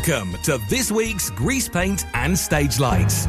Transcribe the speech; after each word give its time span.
Welcome 0.00 0.32
to 0.44 0.56
this 0.66 0.90
week's 0.90 1.28
Grease 1.28 1.68
Paint 1.68 2.06
and 2.14 2.38
Stage 2.38 2.80
Lights. 2.80 3.28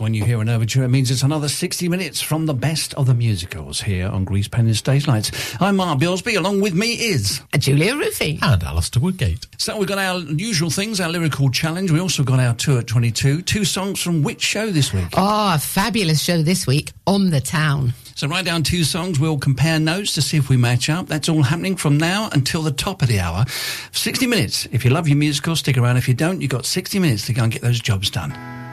When 0.00 0.14
you 0.14 0.24
hear 0.24 0.40
an 0.40 0.48
overture, 0.48 0.82
it 0.82 0.88
means 0.88 1.10
it's 1.10 1.22
another 1.22 1.48
60 1.48 1.88
minutes 1.88 2.20
from 2.20 2.46
the 2.46 2.54
best 2.54 2.94
of 2.94 3.06
the 3.06 3.14
musicals 3.14 3.80
here 3.80 4.08
on 4.08 4.26
Greasepaint 4.26 4.60
and 4.60 4.76
Stage 4.76 5.06
Lights. 5.06 5.30
I'm 5.60 5.76
Mark 5.76 5.98
Bilsby, 5.98 6.36
along 6.36 6.60
with 6.60 6.74
me 6.74 6.92
is... 6.94 7.42
Julia 7.58 7.94
Ruffy. 7.94 8.38
And 8.42 8.62
Alistair 8.62 9.02
Woodgate. 9.02 9.46
So 9.58 9.76
we've 9.78 9.88
got 9.88 9.98
our 9.98 10.20
usual 10.20 10.70
things, 10.70 11.00
our 11.00 11.08
lyrical 11.08 11.50
challenge. 11.50 11.90
We 11.90 12.00
also 12.00 12.22
got 12.22 12.40
our 12.40 12.54
tour 12.54 12.80
at 12.80 12.86
22. 12.86 13.42
Two 13.42 13.64
songs 13.64 14.02
from 14.02 14.22
which 14.22 14.42
show 14.42 14.70
this 14.70 14.92
week? 14.92 15.06
Oh, 15.14 15.54
a 15.54 15.58
fabulous 15.58 16.22
show 16.22 16.42
this 16.42 16.66
week, 16.66 16.92
On 17.06 17.30
the 17.30 17.40
Town. 17.40 17.92
So 18.16 18.28
write 18.28 18.44
down 18.44 18.62
two 18.62 18.84
songs. 18.84 19.18
We'll 19.18 19.38
compare 19.38 19.78
notes 19.80 20.14
to 20.14 20.22
see 20.22 20.36
if 20.36 20.48
we 20.48 20.56
match 20.56 20.88
up. 20.88 21.06
That's 21.06 21.28
all 21.28 21.42
happening 21.42 21.76
from 21.76 21.98
now 21.98 22.28
until 22.32 22.62
the 22.62 22.70
top 22.70 23.02
of 23.02 23.08
the 23.08 23.20
hour. 23.20 23.44
60 23.92 24.26
minutes. 24.26 24.66
If 24.72 24.84
you 24.84 24.90
love 24.90 25.08
your 25.08 25.18
musical, 25.18 25.56
stick 25.56 25.76
around. 25.76 25.96
If 25.96 26.08
you 26.08 26.14
don't, 26.14 26.40
you've 26.40 26.50
got 26.50 26.64
60 26.64 26.98
minutes 27.00 27.26
to 27.26 27.32
go 27.32 27.42
and 27.42 27.52
get 27.52 27.62
those 27.62 27.80
jobs 27.80 28.10
done. 28.10 28.63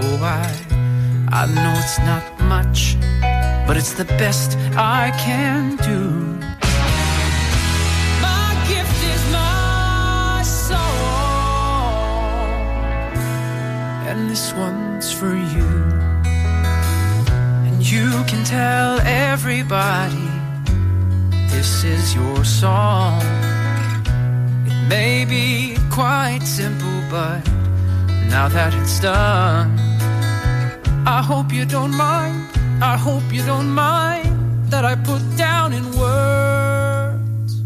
Oh, 0.00 0.22
I 0.22 0.54
I 1.30 1.46
know 1.46 1.74
it's 1.76 1.98
not 1.98 2.24
much, 2.40 2.96
but 3.66 3.76
it's 3.76 3.94
the 3.94 4.04
best 4.04 4.56
I 4.76 5.10
can 5.18 5.76
do. 5.76 6.02
My 8.22 8.48
gift 8.68 8.98
is 9.14 9.22
my 9.32 10.42
song, 10.44 10.78
and 14.08 14.30
this 14.30 14.52
one's 14.54 15.12
for 15.12 15.34
you. 15.34 15.70
And 17.66 17.82
you 17.82 18.10
can 18.30 18.44
tell 18.44 19.00
everybody 19.00 20.28
this 21.50 21.82
is 21.84 22.14
your 22.14 22.44
song. 22.44 23.20
It 24.64 24.88
may 24.88 25.24
be 25.24 25.76
quite 25.90 26.44
simple, 26.44 27.02
but 27.10 27.42
now 28.28 28.48
that 28.48 28.74
it's 28.74 29.00
done 29.00 29.88
I 31.08 31.22
hope 31.22 31.52
you 31.54 31.64
don't 31.64 31.94
mind. 31.94 32.46
I 32.82 32.98
hope 32.98 33.32
you 33.32 33.42
don't 33.46 33.70
mind 33.70 34.70
that 34.70 34.84
I 34.84 34.94
put 34.94 35.22
down 35.38 35.72
in 35.72 35.84
words. 35.96 37.62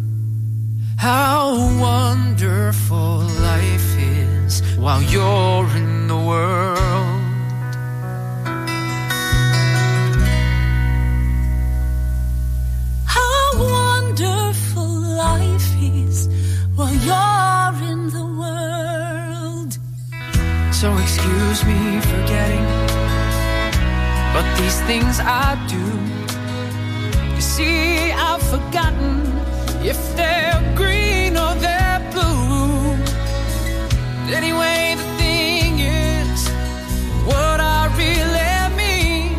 How 0.96 1.56
wonderful 1.80 3.18
life 3.50 3.98
is 3.98 4.62
while 4.76 5.02
you're 5.02 5.66
in 5.76 6.06
the 6.06 6.16
world. 6.16 6.91
These 24.58 24.80
things 24.82 25.20
I 25.20 25.48
do. 25.74 25.84
You 27.34 27.40
see, 27.40 28.12
I've 28.12 28.42
forgotten 28.42 29.14
if 29.84 29.98
they're 30.16 30.60
green 30.76 31.36
or 31.36 31.54
they're 31.64 32.00
blue. 32.12 32.94
Anyway, 34.40 34.94
the 35.00 35.08
thing 35.20 35.78
is, 35.80 36.40
what 37.28 37.58
I 37.60 37.80
really 38.02 38.62
mean. 38.80 39.32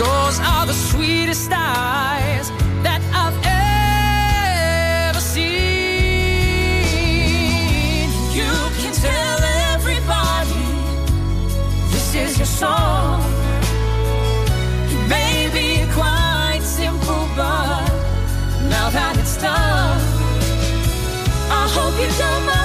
Yours 0.00 0.36
are 0.40 0.66
the 0.66 0.78
sweetest 0.90 1.50
eyes 1.52 1.91
quite 15.92 16.60
simple, 16.62 17.28
but 17.36 17.84
now 18.68 18.88
that 18.90 19.16
it's 19.18 19.36
done, 19.36 20.00
I 21.50 21.68
hope 21.74 21.94
you 22.00 22.08
don't 22.18 22.46
mind. 22.46 22.61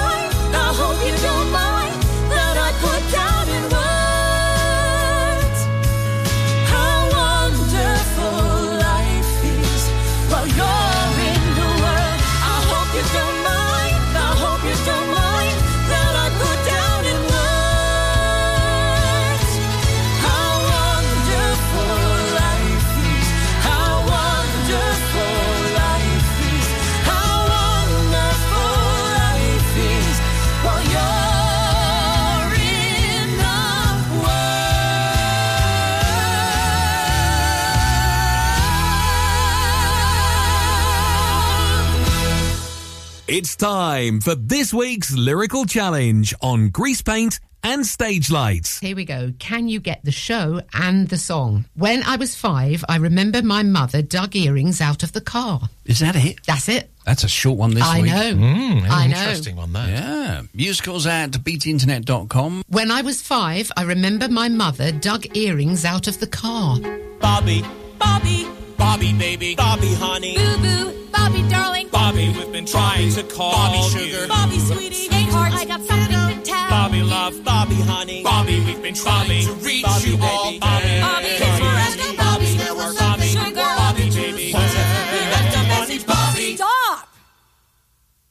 It's 43.38 43.54
time 43.54 44.18
for 44.20 44.34
this 44.34 44.74
week's 44.74 45.14
lyrical 45.16 45.64
challenge 45.64 46.34
on 46.42 46.70
grease 46.70 47.02
paint 47.02 47.38
and 47.62 47.86
stage 47.86 48.32
lights. 48.32 48.80
Here 48.80 48.96
we 48.96 49.04
go. 49.04 49.32
Can 49.38 49.68
you 49.68 49.78
get 49.78 50.04
the 50.04 50.10
show 50.10 50.60
and 50.74 51.08
the 51.08 51.18
song? 51.18 51.64
When 51.74 52.02
I 52.02 52.16
was 52.16 52.34
five, 52.34 52.84
I 52.88 52.96
remember 52.96 53.40
my 53.40 53.62
mother 53.62 54.02
dug 54.02 54.34
earrings 54.34 54.80
out 54.80 55.04
of 55.04 55.12
the 55.12 55.20
car. 55.20 55.60
Is 55.84 56.00
that 56.00 56.16
it? 56.16 56.40
That's 56.48 56.68
it. 56.68 56.90
That's 57.06 57.22
a 57.22 57.28
short 57.28 57.58
one 57.58 57.74
this 57.74 57.84
I 57.84 58.00
week. 58.00 58.10
know. 58.10 58.32
Mm, 58.34 58.90
I 58.90 59.06
know. 59.06 59.16
interesting 59.16 59.54
one 59.54 59.72
there. 59.72 59.86
Yeah. 59.86 60.42
Musicals 60.52 61.06
at 61.06 61.30
btinternet.com. 61.30 62.64
When 62.66 62.90
I 62.90 63.02
was 63.02 63.22
five, 63.22 63.70
I 63.76 63.84
remember 63.84 64.28
my 64.28 64.48
mother 64.48 64.90
dug 64.90 65.36
earrings 65.36 65.84
out 65.84 66.08
of 66.08 66.18
the 66.18 66.26
car. 66.26 66.78
Bobby, 67.20 67.62
Bobby, 68.00 68.48
Bobby, 68.76 69.12
baby, 69.12 69.54
Bobby, 69.54 69.94
honey, 69.94 70.36
boo 70.36 70.58
boo, 70.58 71.08
Bobby, 71.12 71.48
darling, 71.48 71.77
Bobby, 72.08 72.30
we've 72.30 72.50
been 72.50 72.64
trying 72.64 73.12
to 73.12 73.22
call 73.22 73.52
Bobby, 73.52 73.76
you. 73.76 74.12
sugar. 74.12 74.28
Bobby, 74.28 74.58
sweetie, 74.58 75.14
hey 75.14 75.24
heart, 75.30 75.52
I 75.52 75.66
got 75.66 75.82
something 75.82 76.08
to 76.38 76.42
tell. 76.42 76.70
Bobby, 76.70 77.02
love, 77.02 77.44
Bobby, 77.44 77.74
honey, 77.74 78.22
Bobby, 78.22 78.60
we've 78.64 78.80
been 78.80 78.94
trying 78.94 79.44
to 79.44 79.52
reach 79.56 79.84
Bobby, 79.84 80.10
you 80.12 80.16
baby. 80.16 80.26
all 80.26 80.50
day. 80.80 81.00
Bobby, 81.02 81.28
thanks 81.36 81.58
for 81.58 81.66
asking, 81.66 82.16
Bobby. 82.16 82.56
What's 82.78 82.98
up, 82.98 83.18
Bobby, 83.18 83.28
sugar? 83.28 83.60
Bobby, 83.60 84.08
baby, 84.08 84.46
We 84.46 84.52
left 84.54 85.54
a 85.54 85.62
message, 85.68 86.06
Bobby. 86.06 86.56
Stop! 86.56 87.08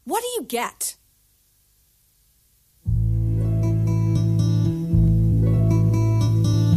What 0.06 0.24
do 0.24 0.28
you 0.38 0.48
get? 0.48 0.96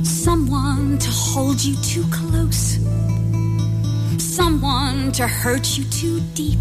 Someone 0.05 0.99
to 0.99 1.11
hold 1.11 1.64
you 1.64 1.76
too 1.76 2.05
close. 2.12 2.76
Someone 4.19 5.12
to 5.12 5.26
hurt 5.26 5.79
you 5.79 5.85
too 5.85 6.20
deep. 6.35 6.58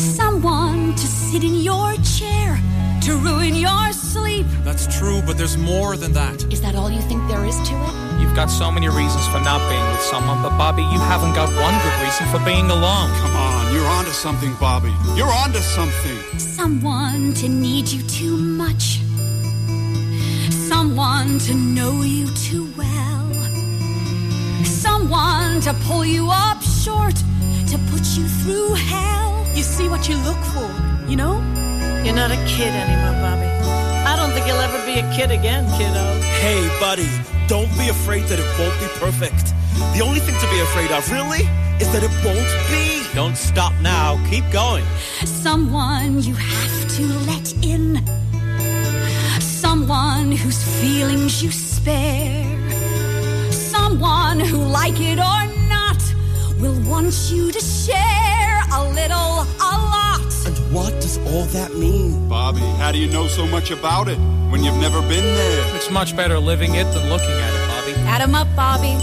Someone 0.00 0.94
to 0.94 1.06
sit 1.06 1.42
in 1.42 1.54
your 1.54 1.94
chair 2.18 2.58
to 3.02 3.16
ruin 3.16 3.54
your 3.54 3.92
sleep. 3.92 4.46
That's 4.64 4.86
true, 4.98 5.22
but 5.24 5.38
there's 5.38 5.56
more 5.56 5.96
than 5.96 6.12
that. 6.12 6.52
Is 6.52 6.60
that 6.60 6.74
all 6.74 6.90
you 6.90 7.00
think 7.02 7.26
there 7.28 7.44
is 7.44 7.56
to 7.68 7.74
it? 7.74 8.20
You've 8.20 8.34
got 8.34 8.50
so 8.50 8.70
many 8.70 8.88
reasons 8.88 9.26
for 9.28 9.40
not 9.40 9.60
being 9.70 9.86
with 9.92 10.02
someone, 10.02 10.42
but 10.42 10.58
Bobby, 10.58 10.82
you 10.82 10.98
haven't 10.98 11.34
got 11.34 11.48
one 11.62 11.74
good 11.84 11.96
reason 12.04 12.26
for 12.26 12.44
being 12.44 12.68
alone. 12.70 13.10
Come 13.22 13.36
on, 13.36 13.74
you're 13.74 13.86
onto 13.86 14.10
something, 14.10 14.54
Bobby. 14.60 14.92
You're 15.14 15.32
onto 15.32 15.60
something. 15.60 16.38
Someone 16.38 17.32
to 17.34 17.48
need 17.48 17.88
you 17.88 18.02
too 18.02 18.36
much. 18.36 19.00
Someone 20.50 21.38
to 21.46 21.54
know 21.54 22.02
you 22.02 22.26
too 22.34 22.68
well. 22.76 23.32
Someone 24.64 25.60
to 25.60 25.72
pull 25.86 26.04
you 26.04 26.28
up 26.30 26.60
short, 26.62 27.14
to 27.70 27.78
put 27.90 28.04
you 28.16 28.26
through 28.26 28.74
hell. 28.74 29.45
You 29.56 29.62
see 29.62 29.88
what 29.88 30.06
you 30.06 30.18
look 30.18 30.36
for, 30.52 30.68
you 31.08 31.16
know? 31.16 31.40
You're 32.04 32.14
not 32.14 32.30
a 32.30 32.36
kid 32.44 32.68
anymore, 32.68 33.16
Bobby. 33.24 33.48
I 34.04 34.14
don't 34.14 34.30
think 34.32 34.46
you'll 34.46 34.60
ever 34.60 34.84
be 34.84 35.00
a 35.00 35.16
kid 35.16 35.30
again, 35.30 35.64
kiddo. 35.78 36.04
Hey, 36.44 36.68
buddy, 36.78 37.08
don't 37.48 37.72
be 37.78 37.88
afraid 37.88 38.24
that 38.24 38.38
it 38.38 38.44
won't 38.58 38.78
be 38.78 38.88
perfect. 39.00 39.54
The 39.96 40.02
only 40.04 40.20
thing 40.20 40.34
to 40.34 40.48
be 40.50 40.60
afraid 40.60 40.90
of, 40.92 41.10
really, 41.10 41.48
is 41.80 41.90
that 41.94 42.02
it 42.04 42.12
won't 42.22 42.52
be. 42.68 43.02
Don't 43.14 43.34
stop 43.34 43.72
now. 43.80 44.22
Keep 44.28 44.44
going. 44.52 44.84
Someone 45.24 46.20
you 46.20 46.34
have 46.34 46.96
to 46.96 47.04
let 47.24 47.54
in. 47.64 48.04
Someone 49.40 50.32
whose 50.32 50.62
feelings 50.82 51.42
you 51.42 51.50
spare. 51.50 52.44
Someone 53.50 54.38
who, 54.38 54.58
like 54.58 55.00
it 55.00 55.18
or 55.18 55.42
not, 55.66 56.02
will 56.60 56.78
want 56.90 57.30
you 57.30 57.50
to 57.50 57.60
share 57.60 58.45
a 58.76 58.82
little, 59.00 59.32
a 59.70 59.72
lot. 59.94 60.20
And 60.46 60.56
what 60.74 60.92
does 61.00 61.16
all 61.28 61.44
that 61.56 61.72
mean? 61.74 62.28
Bobby, 62.28 62.66
how 62.80 62.92
do 62.92 62.98
you 62.98 63.10
know 63.10 63.26
so 63.26 63.46
much 63.46 63.70
about 63.70 64.06
it 64.08 64.18
when 64.50 64.62
you've 64.64 64.80
never 64.86 65.00
been 65.02 65.28
there? 65.42 65.76
It's 65.76 65.90
much 65.90 66.14
better 66.14 66.38
living 66.38 66.74
it 66.74 66.86
than 66.92 67.08
looking 67.08 67.36
at 67.46 67.52
it, 67.56 67.62
Bobby. 67.72 67.92
Add 68.12 68.20
'em 68.20 68.34
up, 68.34 68.48
Bobby. 68.54 68.94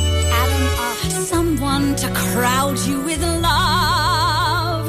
Add 0.41 0.49
'em 0.55 0.65
up. 0.87 0.97
Someone 1.33 1.95
to 1.95 2.07
crowd 2.23 2.77
you 2.87 2.97
with 3.09 3.21
love. 3.49 4.85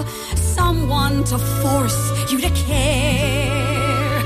Someone 0.58 1.24
to 1.30 1.38
force 1.60 2.02
you 2.30 2.38
to 2.46 2.50
care. 2.68 4.22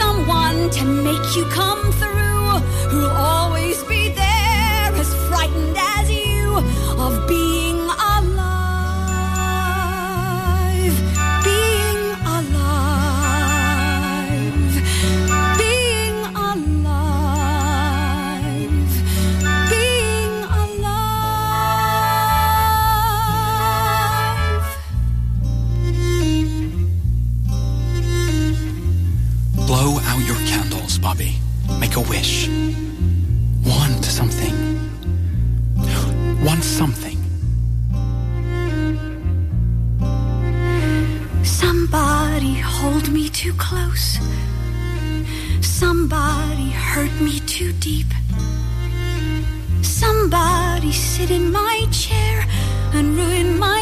Someone 0.00 0.70
to 0.78 0.84
make 1.08 1.26
you 1.36 1.44
come 1.60 1.82
through. 2.00 2.46
Who'll 2.90 3.16
always 3.34 3.78
be 3.94 4.02
there, 4.22 4.88
as 5.02 5.10
frightened 5.28 5.76
as 5.96 6.06
you 6.10 6.42
of 7.04 7.12
being 7.26 7.45
a 31.96 32.00
wish. 32.02 32.48
Want 33.64 34.04
something. 34.04 34.54
Want 36.44 36.62
something. 36.62 37.18
Somebody 41.42 42.54
hold 42.54 43.10
me 43.10 43.30
too 43.30 43.54
close. 43.54 44.18
Somebody 45.60 46.70
hurt 46.70 47.14
me 47.20 47.40
too 47.40 47.72
deep. 47.74 48.10
Somebody 49.82 50.92
sit 50.92 51.30
in 51.30 51.50
my 51.50 51.86
chair 51.90 52.44
and 52.92 53.16
ruin 53.16 53.58
my 53.58 53.75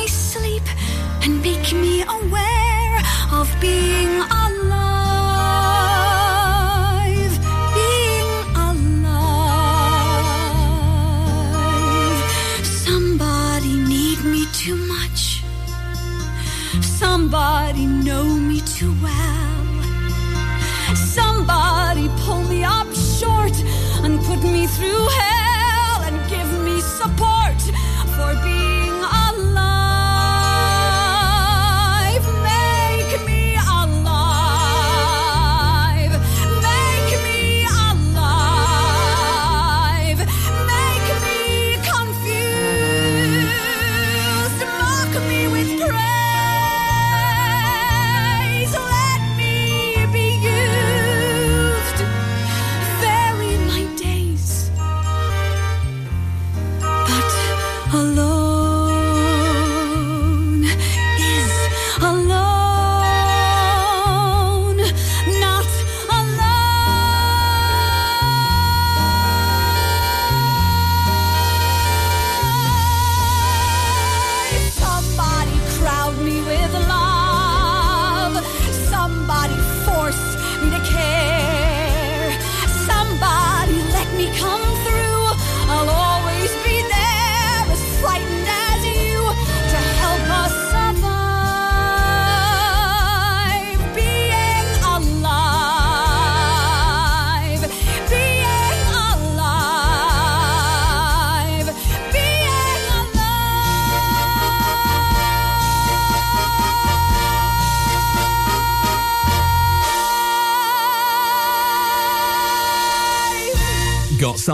through 24.67 25.07
hell 25.09 25.24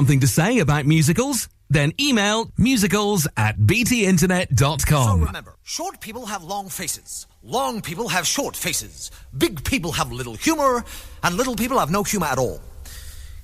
something 0.00 0.20
to 0.20 0.26
say 0.26 0.60
about 0.60 0.86
musicals? 0.86 1.46
Then 1.68 1.92
email 2.00 2.50
musicals 2.56 3.28
at 3.36 3.56
So 3.58 3.62
btinternet.com. 3.64 5.20
remember, 5.22 5.56
short 5.62 6.00
people 6.00 6.24
have 6.24 6.42
long 6.42 6.70
faces. 6.70 7.26
Long 7.42 7.82
people 7.82 8.08
have 8.08 8.26
short 8.26 8.56
faces. 8.56 9.10
Big 9.36 9.62
people 9.62 9.92
have 9.92 10.10
little 10.10 10.36
humor, 10.36 10.84
and 11.22 11.36
little 11.36 11.54
people 11.54 11.78
have 11.78 11.90
no 11.90 12.02
humor 12.02 12.28
at 12.28 12.38
all. 12.38 12.60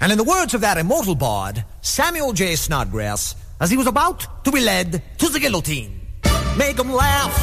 And 0.01 0.11
in 0.13 0.17
the 0.17 0.25
words 0.25 0.55
of 0.55 0.63
that 0.63 0.79
immortal 0.79 1.15
bard, 1.15 1.63
Samuel 1.83 2.33
J. 2.33 2.57
Snodgrass, 2.57 3.37
as 3.61 3.71
he 3.71 3.77
was 3.77 3.87
about 3.87 4.45
to 4.45 4.51
be 4.51 4.61
led 4.61 5.03
to 5.19 5.29
the 5.29 5.39
guillotine, 5.39 6.01
Make 6.57 6.57
make 6.57 6.79
'em 6.81 6.91
laugh, 6.91 7.37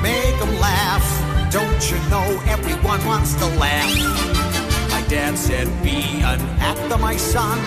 make 0.00 0.12
make 0.14 0.42
'em 0.46 0.54
laugh. 0.60 1.06
Don't 1.50 1.82
you 1.90 1.98
know 2.08 2.26
everyone 2.46 3.04
wants 3.04 3.34
to 3.34 3.46
laugh? 3.64 3.92
My 4.94 5.02
dad 5.08 5.36
said, 5.36 5.66
be 5.82 5.98
an 6.22 6.40
actor, 6.70 6.98
my 6.98 7.16
son, 7.16 7.58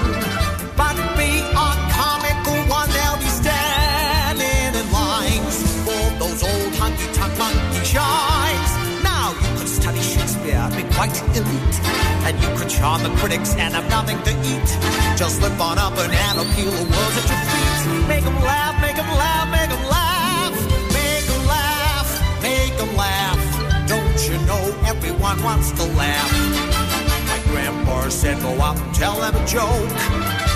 but 0.75 0.95
be 1.17 1.41
a 1.41 1.69
comical 1.93 2.59
one. 2.69 2.89
They'll 2.89 3.17
be 3.17 3.29
standing 3.29 4.73
in 4.75 4.85
lines 4.91 5.55
for 5.85 6.03
those 6.19 6.43
old 6.43 6.73
honky-tonk 6.79 7.33
monkey 7.37 7.83
shines. 7.85 8.71
Now 9.03 9.33
you 9.41 9.49
could 9.57 9.67
study 9.69 10.01
Shakespeare, 10.01 10.63
be 10.75 10.83
quite 10.95 11.15
elite, 11.37 11.77
and 12.25 12.33
you 12.41 12.49
could 12.57 12.69
charm 12.69 13.03
the 13.03 13.13
critics 13.19 13.55
and 13.55 13.73
have 13.73 13.87
nothing 13.89 14.19
to 14.23 14.31
eat. 14.51 14.69
Just 15.17 15.37
slip 15.37 15.59
on 15.59 15.77
up 15.77 15.97
and 15.97 16.11
peel, 16.55 16.71
the 16.71 16.85
world 16.93 17.13
at 17.19 17.25
your 17.31 17.41
feet. 17.51 18.07
Make 18.07 18.25
'em 18.25 18.39
laugh, 18.41 18.75
make 18.81 18.97
'em 18.97 19.09
laugh, 19.23 19.47
make 19.49 19.71
'em 19.71 19.83
laugh, 19.89 20.53
make 20.93 21.29
laugh, 21.47 22.09
make 22.41 22.77
laugh. 22.97 23.39
Don't 23.87 24.19
you 24.27 24.37
know 24.49 24.63
everyone 24.85 25.41
wants 25.43 25.71
to 25.71 25.83
laugh? 26.01 26.31
My 27.29 27.39
grandpa 27.51 28.09
said, 28.09 28.41
go 28.41 28.61
out 28.61 28.77
and 28.79 28.93
tell 28.95 29.15
them 29.19 29.35
a 29.35 29.45
joke. 29.45 30.52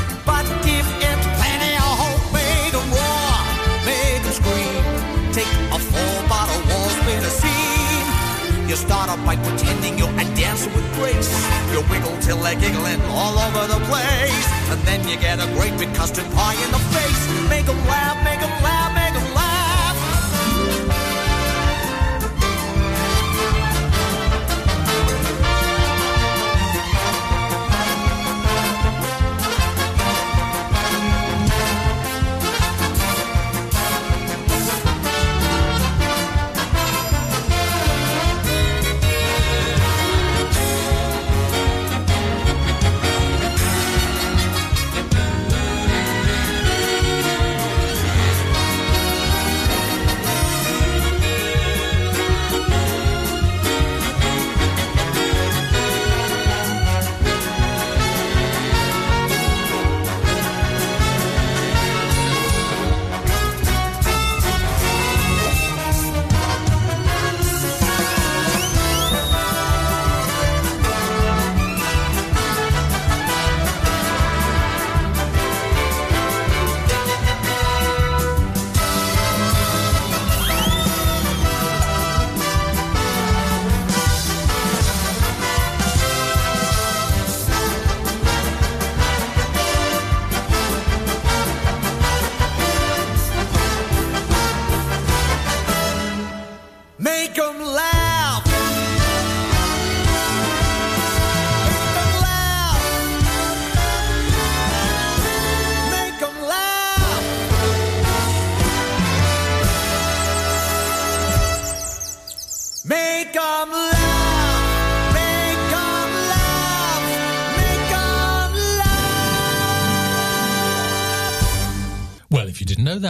You 8.68 8.76
start 8.76 9.10
off 9.10 9.24
by 9.26 9.38
pretending 9.38 9.98
you're 9.98 10.12
and 10.20 10.30
dancing 10.36 10.74
with 10.74 10.84
grace. 10.96 11.32
You 11.72 11.80
wiggle 11.90 12.18
till 12.20 12.36
they're 12.44 12.60
giggling 12.60 13.02
all 13.16 13.40
over 13.40 13.64
the 13.66 13.80
place. 13.88 14.48
And 14.72 14.82
then 14.84 15.08
you 15.08 15.16
get 15.16 15.40
a 15.40 15.48
great 15.56 15.78
big 15.80 15.96
custard 15.96 16.30
pie 16.36 16.60
in 16.66 16.72
the 16.76 16.84
face. 16.92 17.22
Make 17.48 17.68
'em 17.70 17.80
laugh, 17.88 18.22
make 18.26 18.42
'em 18.44 18.52
laugh, 18.62 18.92
make 18.94 19.14
make 19.14 19.24
'em 19.24 19.27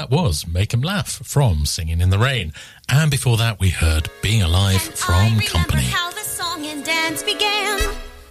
that 0.10 0.16
was 0.16 0.48
Make 0.48 0.74
'em 0.74 0.82
Laugh 0.82 1.20
from 1.24 1.66
Singing 1.66 2.02
in 2.02 2.10
the 2.10 2.20
Rain. 2.20 2.54
And 2.90 3.12
before 3.12 3.38
that, 3.38 3.60
we 3.60 3.70
heard 3.70 4.10
Being 4.22 4.42
Alive 4.42 4.82
from 4.82 5.40
Company. 5.42 5.84
how 5.84 6.12
the 6.12 6.24
song 6.24 6.66
and 6.66 6.84
dance 6.84 7.24
began. 7.24 7.80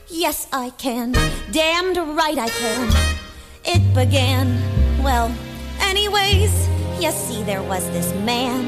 Yes, 0.09 0.47
I 0.53 0.71
can. 0.79 1.13
Damned 1.53 1.97
right 2.17 2.39
I 2.39 2.49
can. 2.49 2.95
It 3.65 3.95
began. 3.95 4.59
Well, 5.03 5.31
anyways, 5.81 6.69
you 7.01 7.11
see, 7.11 7.43
there 7.43 7.63
was 7.63 7.85
this 7.91 8.13
man 8.25 8.65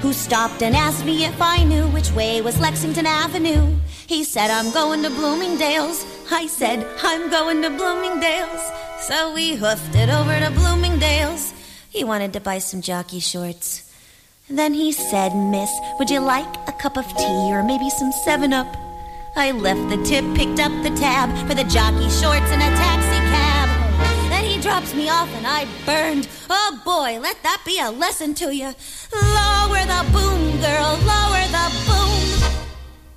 who 0.00 0.12
stopped 0.12 0.62
and 0.62 0.74
asked 0.74 1.04
me 1.04 1.24
if 1.24 1.40
I 1.40 1.62
knew 1.62 1.86
which 1.88 2.10
way 2.12 2.40
was 2.40 2.58
Lexington 2.58 3.06
Avenue. 3.06 3.76
He 4.06 4.24
said, 4.24 4.50
I'm 4.50 4.72
going 4.72 5.02
to 5.04 5.10
Bloomingdale's. 5.10 6.04
I 6.32 6.46
said, 6.48 6.84
I'm 7.02 7.30
going 7.30 7.62
to 7.62 7.70
Bloomingdale's. 7.70 8.62
So 9.00 9.32
we 9.32 9.54
hoofed 9.54 9.94
it 9.94 10.08
over 10.08 10.40
to 10.40 10.50
Bloomingdale's. 10.50 11.51
He 11.92 12.04
wanted 12.04 12.32
to 12.32 12.40
buy 12.40 12.56
some 12.56 12.80
jockey 12.80 13.20
shorts. 13.20 13.92
Then 14.48 14.72
he 14.72 14.92
said, 14.92 15.36
Miss, 15.36 15.70
would 15.98 16.08
you 16.08 16.20
like 16.20 16.48
a 16.66 16.72
cup 16.72 16.96
of 16.96 17.06
tea 17.18 17.52
or 17.52 17.62
maybe 17.62 17.90
some 17.90 18.10
7 18.24 18.50
Up? 18.50 18.66
I 19.36 19.50
left 19.50 19.90
the 19.90 20.02
tip, 20.02 20.24
picked 20.34 20.58
up 20.58 20.72
the 20.82 20.96
tab 20.96 21.28
for 21.46 21.54
the 21.54 21.64
jockey 21.64 22.08
shorts 22.08 22.48
and 22.48 22.62
a 22.62 22.72
taxi 22.80 23.20
cab. 23.28 23.68
Then 24.30 24.42
he 24.42 24.58
drops 24.62 24.94
me 24.94 25.10
off 25.10 25.28
and 25.34 25.46
I 25.46 25.66
burned. 25.84 26.28
Oh 26.48 26.80
boy, 26.82 27.20
let 27.20 27.42
that 27.42 27.60
be 27.66 27.78
a 27.78 27.90
lesson 27.90 28.32
to 28.36 28.56
you. 28.56 28.72
Lower 29.12 29.84
the 29.84 30.02
boom, 30.12 30.60
girl, 30.64 30.96
lower 31.04 31.44
the 31.52 31.68
boom. 31.84 32.52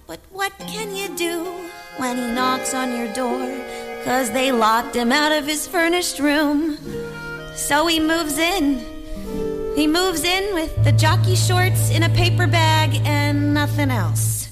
But 0.06 0.20
what 0.32 0.52
can 0.60 0.94
you 0.94 1.16
do 1.16 1.46
when 1.96 2.18
he 2.18 2.28
knocks 2.34 2.74
on 2.74 2.94
your 2.94 3.08
door? 3.14 3.48
Cause 4.04 4.32
they 4.32 4.52
locked 4.52 4.98
him 4.98 5.14
out 5.14 5.32
of 5.32 5.48
his 5.48 5.66
furnished 5.66 6.20
room. 6.20 6.78
So 7.56 7.88
he 7.88 8.00
moves 8.00 8.38
in. 8.38 8.80
He 9.76 9.88
moves 9.88 10.24
in 10.24 10.54
with 10.54 10.84
the 10.84 10.92
jockey 10.92 11.36
shorts 11.36 11.90
in 11.90 12.04
a 12.04 12.10
paper 12.10 12.48
bag 12.48 13.02
and 13.06 13.54
nothing 13.54 13.92
else. 13.92 14.50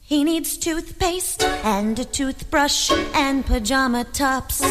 He 0.00 0.24
needs 0.24 0.56
toothpaste 0.56 1.44
and 1.44 1.98
a 1.98 2.04
toothbrush 2.04 2.90
and 3.14 3.46
pajama 3.46 4.04
tops. 4.04 4.62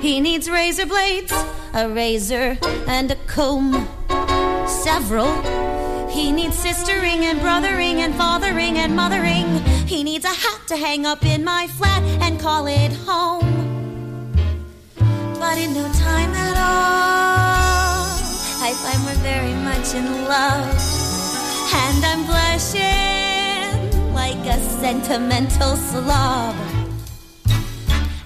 He 0.00 0.20
needs 0.20 0.50
razor 0.50 0.84
blades, 0.84 1.32
a 1.72 1.88
razor, 1.88 2.58
and 2.86 3.10
a 3.10 3.16
comb. 3.26 3.88
Several. 4.68 5.32
He 6.10 6.30
needs 6.30 6.62
sistering 6.62 7.22
and 7.24 7.40
brothering 7.40 8.02
and 8.02 8.14
fathering 8.14 8.76
and 8.76 8.94
mothering. 8.94 9.46
He 9.86 10.04
needs 10.04 10.26
a 10.26 10.28
hat 10.28 10.60
to 10.68 10.76
hang 10.76 11.06
up 11.06 11.24
in 11.24 11.42
my 11.42 11.66
flat 11.68 12.02
and 12.20 12.38
call 12.38 12.66
it 12.66 12.92
home. 13.06 13.53
But 15.54 15.62
in 15.62 15.72
no 15.72 15.86
time 15.92 16.34
at 16.34 16.56
all, 16.58 18.10
I 18.60 18.74
find 18.82 18.98
we're 19.06 19.22
very 19.22 19.54
much 19.62 19.94
in 19.94 20.24
love. 20.24 20.66
And 21.72 22.04
I'm 22.04 22.26
blushing 22.26 23.78
like 24.12 24.44
a 24.48 24.58
sentimental 24.82 25.76
slob. 25.76 26.56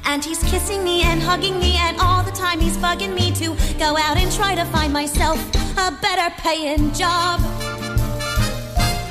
And 0.07 0.25
he's 0.25 0.43
kissing 0.45 0.83
me 0.83 1.03
and 1.03 1.21
hugging 1.21 1.59
me, 1.59 1.77
and 1.77 2.01
all 2.01 2.23
the 2.23 2.31
time 2.31 2.61
he's 2.61 2.79
bugging 2.79 3.13
me 3.15 3.31
to 3.33 3.55
go 3.79 3.99
out 3.99 4.17
and 4.17 4.33
try 4.33 4.55
to 4.55 4.65
find 4.65 4.91
myself 4.91 5.39
a 5.77 5.91
better 6.01 6.35
paying 6.39 6.95
job. 6.95 7.43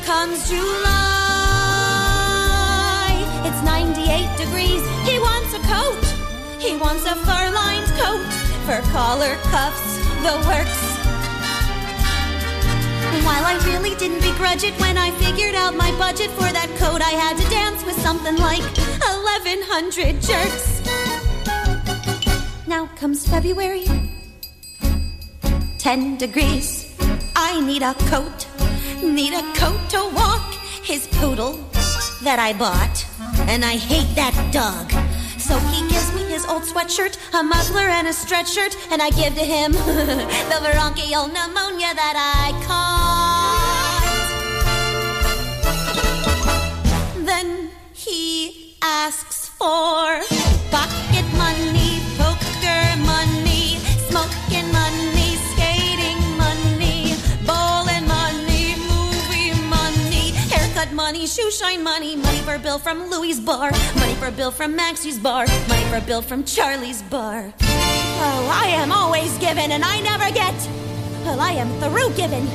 Comes 0.06 0.50
July, 0.50 0.98
it's 3.46 3.62
98 3.64 4.38
degrees. 4.44 4.82
He 5.08 5.20
wants 5.20 5.54
a 5.54 5.60
coat, 5.70 6.07
he 6.60 6.76
wants 6.78 7.06
a 7.06 7.16
fur 7.16 7.52
lined 7.52 7.88
coat, 8.02 8.26
fur 8.66 8.82
collar, 8.92 9.36
cuffs, 9.52 9.98
the 10.24 10.36
works. 10.48 10.84
While 13.26 13.46
I 13.46 13.60
really 13.66 13.96
didn't 13.96 14.22
begrudge 14.22 14.64
it 14.64 14.74
when 14.80 14.98
I 14.98 15.12
figured 15.12 15.56
out 15.56 15.76
my 15.76 15.92
budget 15.98 16.30
for 16.32 16.50
that 16.52 16.70
coat, 16.78 17.02
I 17.02 17.12
had 17.12 17.38
to 17.38 17.50
dance 17.50 17.86
with 17.86 17.96
something 18.02 18.38
like 18.38 18.64
1100 18.64 20.22
jerks. 20.22 20.82
Now 22.68 22.88
comes 22.96 23.28
February, 23.28 23.86
10 25.78 26.18
degrees. 26.18 26.96
I 27.36 27.62
need 27.62 27.82
a 27.82 27.94
coat, 28.10 28.48
need 29.04 29.34
a 29.34 29.44
coat 29.54 29.90
to 29.90 30.10
walk 30.16 30.54
his 30.84 31.08
poodle 31.08 31.54
that 32.24 32.40
I 32.40 32.54
bought, 32.54 33.06
and 33.48 33.64
I 33.64 33.78
hate 33.78 34.16
that 34.16 34.36
dog. 34.52 35.07
So 35.48 35.58
he 35.60 35.88
gives 35.88 36.14
me 36.14 36.24
his 36.24 36.46
old 36.46 36.64
sweatshirt, 36.64 37.18
a 37.34 37.42
muffler, 37.42 37.88
and 37.88 38.06
a 38.06 38.12
stretch 38.12 38.50
shirt, 38.50 38.76
and 38.92 39.02
I 39.02 39.10
give 39.12 39.34
to 39.36 39.46
him 39.46 39.72
the 40.52 40.60
bronchial 40.62 41.28
pneumonia 41.28 41.94
that 41.96 42.16
I 42.20 42.52
caught. 42.68 44.04
Then 47.26 47.70
he 47.94 48.76
asks 48.82 49.48
for 49.48 50.22
pocket 50.70 51.26
money, 51.38 51.57
shoe 61.38 61.52
shine 61.52 61.84
money, 61.84 62.16
money 62.16 62.40
for 62.40 62.58
bill 62.58 62.80
from 62.80 63.12
Louis' 63.12 63.40
bar, 63.40 63.70
money 63.96 64.16
for 64.16 64.32
bill 64.32 64.50
from 64.50 64.76
Maxie's 64.76 65.20
bar, 65.20 65.46
money 65.68 65.86
for 65.86 66.02
bill 66.02 66.24
from 66.24 66.44
Charlie's 66.44 67.04
bar. 67.04 67.54
Oh, 67.62 68.50
I 68.52 68.70
am 68.70 68.92
always 68.92 69.38
giving 69.38 69.72
and 69.72 69.84
I 69.84 70.02
never 70.02 70.32
get. 70.34 70.56
Well, 71.24 71.40
I 71.40 71.52
am 71.52 71.70
through 71.80 72.12
giving. 72.16 72.48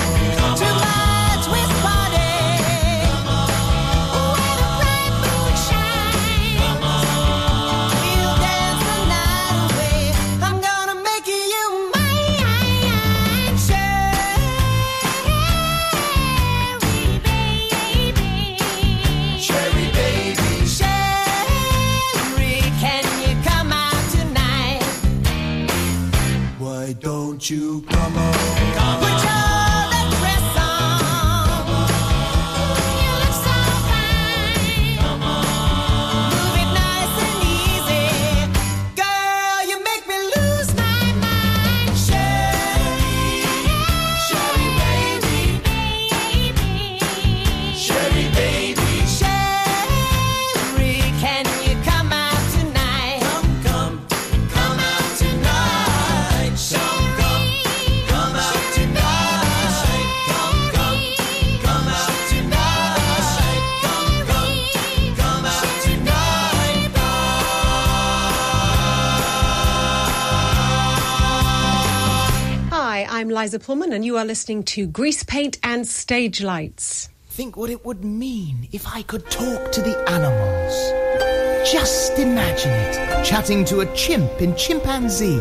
Hi, 73.57 73.63
Pullman, 73.63 73.95
and 73.95 74.05
you 74.05 74.19
are 74.19 74.25
listening 74.27 74.65
to 74.65 74.87
Grease 74.87 75.25
Paint 75.25 75.57
and 75.63 75.89
Stage 75.89 76.43
Lights. 76.43 77.09
Think 77.31 77.57
what 77.57 77.71
it 77.71 77.87
would 77.87 78.05
mean 78.05 78.69
if 78.71 78.87
I 78.87 79.01
could 79.01 79.31
talk 79.31 79.73
to 79.73 79.81
the 79.81 79.97
animals. 80.11 81.73
Just 81.73 82.19
imagine 82.19 82.71
it. 82.71 83.25
Chatting 83.25 83.65
to 83.65 83.81
a 83.81 83.87
chimp 83.95 84.43
in 84.43 84.55
chimpanzee. 84.57 85.39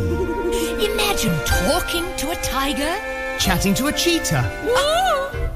Imagine 0.86 1.38
talking 1.44 2.06
to 2.16 2.32
a 2.32 2.36
tiger. 2.36 2.96
Chatting 3.38 3.74
to 3.74 3.88
a 3.88 3.92
cheetah. 3.92 4.44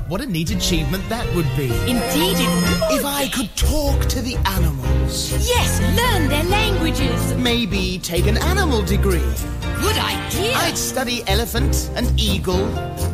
What 0.09 0.19
a 0.19 0.25
neat 0.25 0.51
achievement 0.51 1.07
that 1.07 1.33
would 1.35 1.47
be. 1.55 1.71
Indeed 1.89 2.35
it 2.39 2.89
would. 2.89 2.99
If 2.99 3.05
I 3.05 3.29
could 3.29 3.55
talk 3.55 4.01
to 4.07 4.21
the 4.21 4.35
animals. 4.35 5.31
Yes, 5.47 5.79
learn 5.95 6.27
their 6.27 6.43
languages. 6.43 7.35
Maybe 7.35 7.99
take 7.99 8.27
an 8.27 8.37
animal 8.37 8.81
degree. 8.81 9.33
Good 9.81 9.97
idea. 9.97 10.53
I'd 10.55 10.77
study 10.77 11.23
elephant 11.27 11.89
and 11.95 12.07
eagle, 12.19 12.65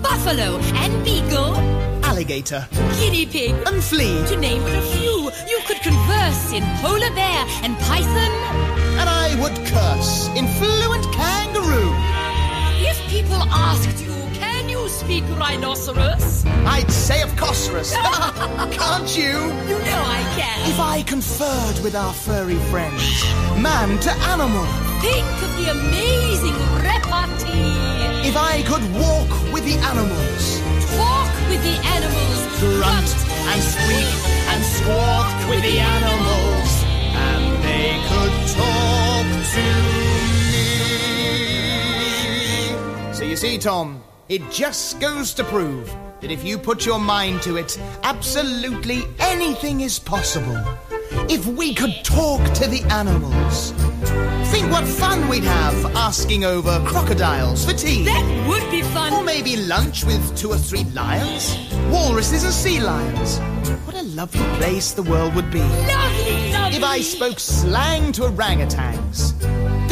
Buffalo 0.01 0.57
and 0.81 1.03
beagle, 1.05 1.55
alligator, 2.03 2.67
guinea 2.99 3.25
pig, 3.25 3.55
and 3.67 3.83
flea. 3.83 4.25
to 4.27 4.35
name 4.37 4.61
but 4.63 4.73
a 4.75 4.81
few. 4.81 5.31
You 5.47 5.59
could 5.67 5.81
converse 5.81 6.51
in 6.53 6.63
polar 6.81 7.13
bear 7.13 7.45
and 7.63 7.77
python. 7.79 8.31
And 8.99 9.07
I 9.09 9.37
would 9.41 9.55
curse 9.67 10.27
in 10.29 10.47
fluent 10.57 11.05
kangaroo. 11.13 11.91
If 12.89 12.97
people 13.09 13.41
asked 13.51 14.01
you, 14.03 14.13
can 14.33 14.67
you 14.67 14.89
speak 14.89 15.23
rhinoceros? 15.37 16.45
I'd 16.65 16.91
say 16.91 17.21
of 17.21 17.29
Cosrus. 17.35 17.93
Can't 18.71 19.15
you? 19.17 19.33
You 19.69 19.77
know 19.85 20.03
I 20.19 20.23
can. 20.35 20.69
If 20.71 20.79
I 20.79 21.03
conferred 21.03 21.83
with 21.83 21.95
our 21.95 22.13
furry 22.13 22.59
friends, 22.71 23.23
man 23.61 23.99
to 23.99 24.11
animal. 24.33 24.65
Think 25.05 25.37
of 25.43 25.51
the 25.57 25.67
amazing 25.69 26.57
repartee. 26.81 27.77
If 28.27 28.35
I 28.35 28.63
could 28.63 28.81
walk 28.95 29.29
with 29.53 29.63
the 29.63 29.77
animals. 29.91 30.43
Talk 30.97 31.31
with 31.47 31.61
the 31.61 31.77
animals. 31.95 32.39
Grunt 32.59 33.11
and 33.51 33.61
squeak 33.61 34.17
and 34.51 34.63
squawk 34.63 35.29
with 35.47 35.61
the 35.61 35.77
animals. 35.77 36.69
And 37.27 37.43
they 37.63 37.89
could 38.09 38.35
talk 38.57 39.27
to 39.53 39.65
me. 43.05 43.13
So 43.13 43.23
you 43.25 43.35
see, 43.35 43.59
Tom, 43.59 44.03
it 44.27 44.41
just 44.49 44.99
goes 44.99 45.35
to 45.35 45.43
prove 45.43 45.95
that 46.21 46.31
if 46.31 46.43
you 46.43 46.57
put 46.57 46.83
your 46.83 46.97
mind 46.97 47.43
to 47.43 47.57
it, 47.57 47.77
absolutely 48.01 49.03
anything 49.19 49.81
is 49.81 49.99
possible. 49.99 50.57
If 51.29 51.45
we 51.45 51.73
could 51.73 51.93
talk 52.03 52.41
to 52.55 52.67
the 52.67 52.83
animals. 52.91 53.71
Think 54.51 54.71
what 54.71 54.85
fun 54.85 55.27
we'd 55.27 55.43
have 55.43 55.85
asking 55.95 56.45
over 56.45 56.79
crocodiles 56.85 57.65
for 57.65 57.73
tea. 57.73 58.05
That 58.05 58.47
would 58.47 58.69
be 58.71 58.81
fun. 58.81 59.13
Or 59.13 59.23
maybe 59.23 59.57
lunch 59.57 60.05
with 60.05 60.37
two 60.37 60.51
or 60.51 60.57
three 60.57 60.83
lions, 60.93 61.57
walruses 61.89 62.43
and 62.43 62.53
sea 62.53 62.79
lions. 62.79 63.39
What 63.85 63.95
a 63.95 64.03
lovely 64.03 64.45
place 64.57 64.91
the 64.91 65.03
world 65.03 65.35
would 65.35 65.51
be. 65.51 65.59
Lovely, 65.59 66.51
lovely. 66.51 66.77
If 66.77 66.83
I 66.83 67.01
spoke 67.01 67.39
slang 67.39 68.11
to 68.13 68.21
orangutans. 68.23 69.33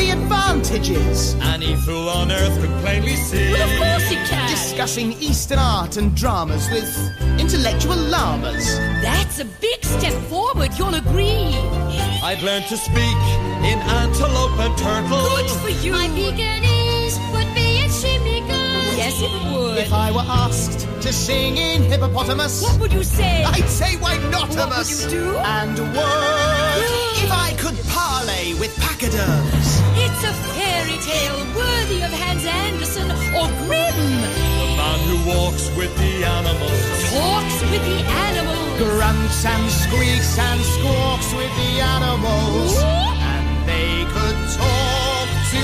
The 0.03 0.09
advantages. 0.09 1.35
Any 1.35 1.77
fool 1.77 2.09
on 2.09 2.29
earth 2.29 2.59
could 2.59 2.75
plainly 2.81 3.15
see. 3.15 3.53
Well, 3.53 3.69
of 3.71 3.79
course 3.79 4.11
you 4.11 4.17
can. 4.27 4.49
Discussing 4.49 5.13
Eastern 5.13 5.59
art 5.59 5.95
and 5.95 6.13
dramas 6.13 6.69
with 6.69 6.91
intellectual 7.39 7.95
llamas. 7.95 8.67
That's 9.01 9.39
a 9.39 9.45
big 9.45 9.81
step 9.85 10.11
forward, 10.23 10.71
you'll 10.77 10.95
agree. 10.95 11.55
I'd 12.21 12.41
learn 12.41 12.63
to 12.63 12.75
speak 12.75 13.21
in 13.71 13.79
antelope 13.79 14.59
and 14.59 14.77
turtle. 14.77 15.23
Good 15.37 15.49
for 15.61 15.69
you. 15.69 15.93
My 15.93 16.09
Pekingese 16.09 17.17
would 17.31 17.55
be 17.55 17.85
a 17.85 17.89
shimmy 17.89 18.41
Yes, 18.97 19.21
it 19.21 19.53
would. 19.53 19.77
If 19.77 19.93
I 19.93 20.11
were 20.11 20.27
asked 20.27 20.81
to 21.01 21.13
sing 21.13 21.55
in 21.55 21.83
hippopotamus, 21.83 22.61
What 22.61 22.77
would 22.81 22.91
you 22.91 23.03
say? 23.03 23.45
I'd 23.45 23.69
say 23.69 23.95
why 23.97 24.17
not 24.29 24.49
What 24.49 24.69
would 24.77 24.89
you 24.89 25.09
do? 25.09 25.37
And 25.37 25.79
word. 25.79 26.89
if 27.23 27.31
I 27.31 27.55
could 27.57 27.77
parley 28.43 28.59
with 28.59 28.75
pachyderms. 28.77 29.67
It's 29.95 30.23
a 30.23 30.33
fairy 30.53 30.97
tale 31.01 31.39
worthy 31.55 32.01
of 32.03 32.11
Hans 32.11 32.45
Andersen 32.45 33.11
or 33.35 33.47
Grimm. 33.65 33.95
The 34.59 34.69
man 34.77 34.99
who 35.07 35.17
walks 35.29 35.69
with 35.77 35.95
the 35.97 36.25
animals. 36.25 36.79
Talks 37.11 37.61
with 37.71 37.83
the 37.83 37.99
animals. 38.03 38.79
grunts 38.79 39.45
and 39.45 39.71
squeaks 39.71 40.37
and 40.39 40.61
squawks 40.61 41.33
with 41.33 41.53
the 41.55 41.81
animals. 41.81 42.77
And 42.81 43.67
they 43.67 44.03
could 44.15 44.39
talk 44.57 45.29
to 45.53 45.63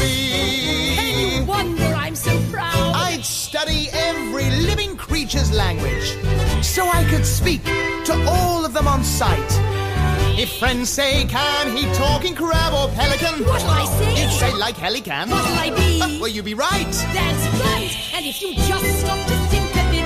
me. 0.00 0.94
Can 0.96 1.40
you 1.40 1.44
wonder 1.44 1.84
I'm 1.84 2.14
so 2.14 2.38
proud? 2.50 2.94
I'd 2.94 3.24
study 3.24 3.88
every 3.92 4.50
living 4.50 4.96
creature's 4.96 5.52
language 5.52 6.16
so 6.62 6.86
I 6.86 7.04
could 7.10 7.26
speak 7.26 7.64
to 8.04 8.14
all 8.28 8.64
of 8.64 8.72
them 8.72 8.86
on 8.86 9.02
sight. 9.04 9.81
If 10.42 10.58
friends 10.58 10.90
say, 10.90 11.24
can 11.26 11.76
he 11.76 11.84
talk 11.94 12.24
in 12.24 12.34
crab 12.34 12.74
or 12.74 12.92
pelican? 12.96 13.44
What'll 13.44 13.70
I 13.70 13.84
say? 13.84 14.22
You'd 14.22 14.32
say, 14.32 14.52
like 14.56 14.76
hell 14.76 14.92
he 14.92 15.00
can. 15.00 15.30
What'll 15.30 15.54
I 15.54 15.70
be? 15.70 16.18
well, 16.20 16.26
you'd 16.26 16.44
be 16.44 16.54
right. 16.54 16.92
That's 17.14 17.60
right. 17.62 17.96
And 18.12 18.26
if 18.26 18.42
you 18.42 18.52
just 18.56 18.98
stop 18.98 19.24
to 19.24 19.36
think 19.54 19.70
a 19.70 19.84
bit, 19.94 20.02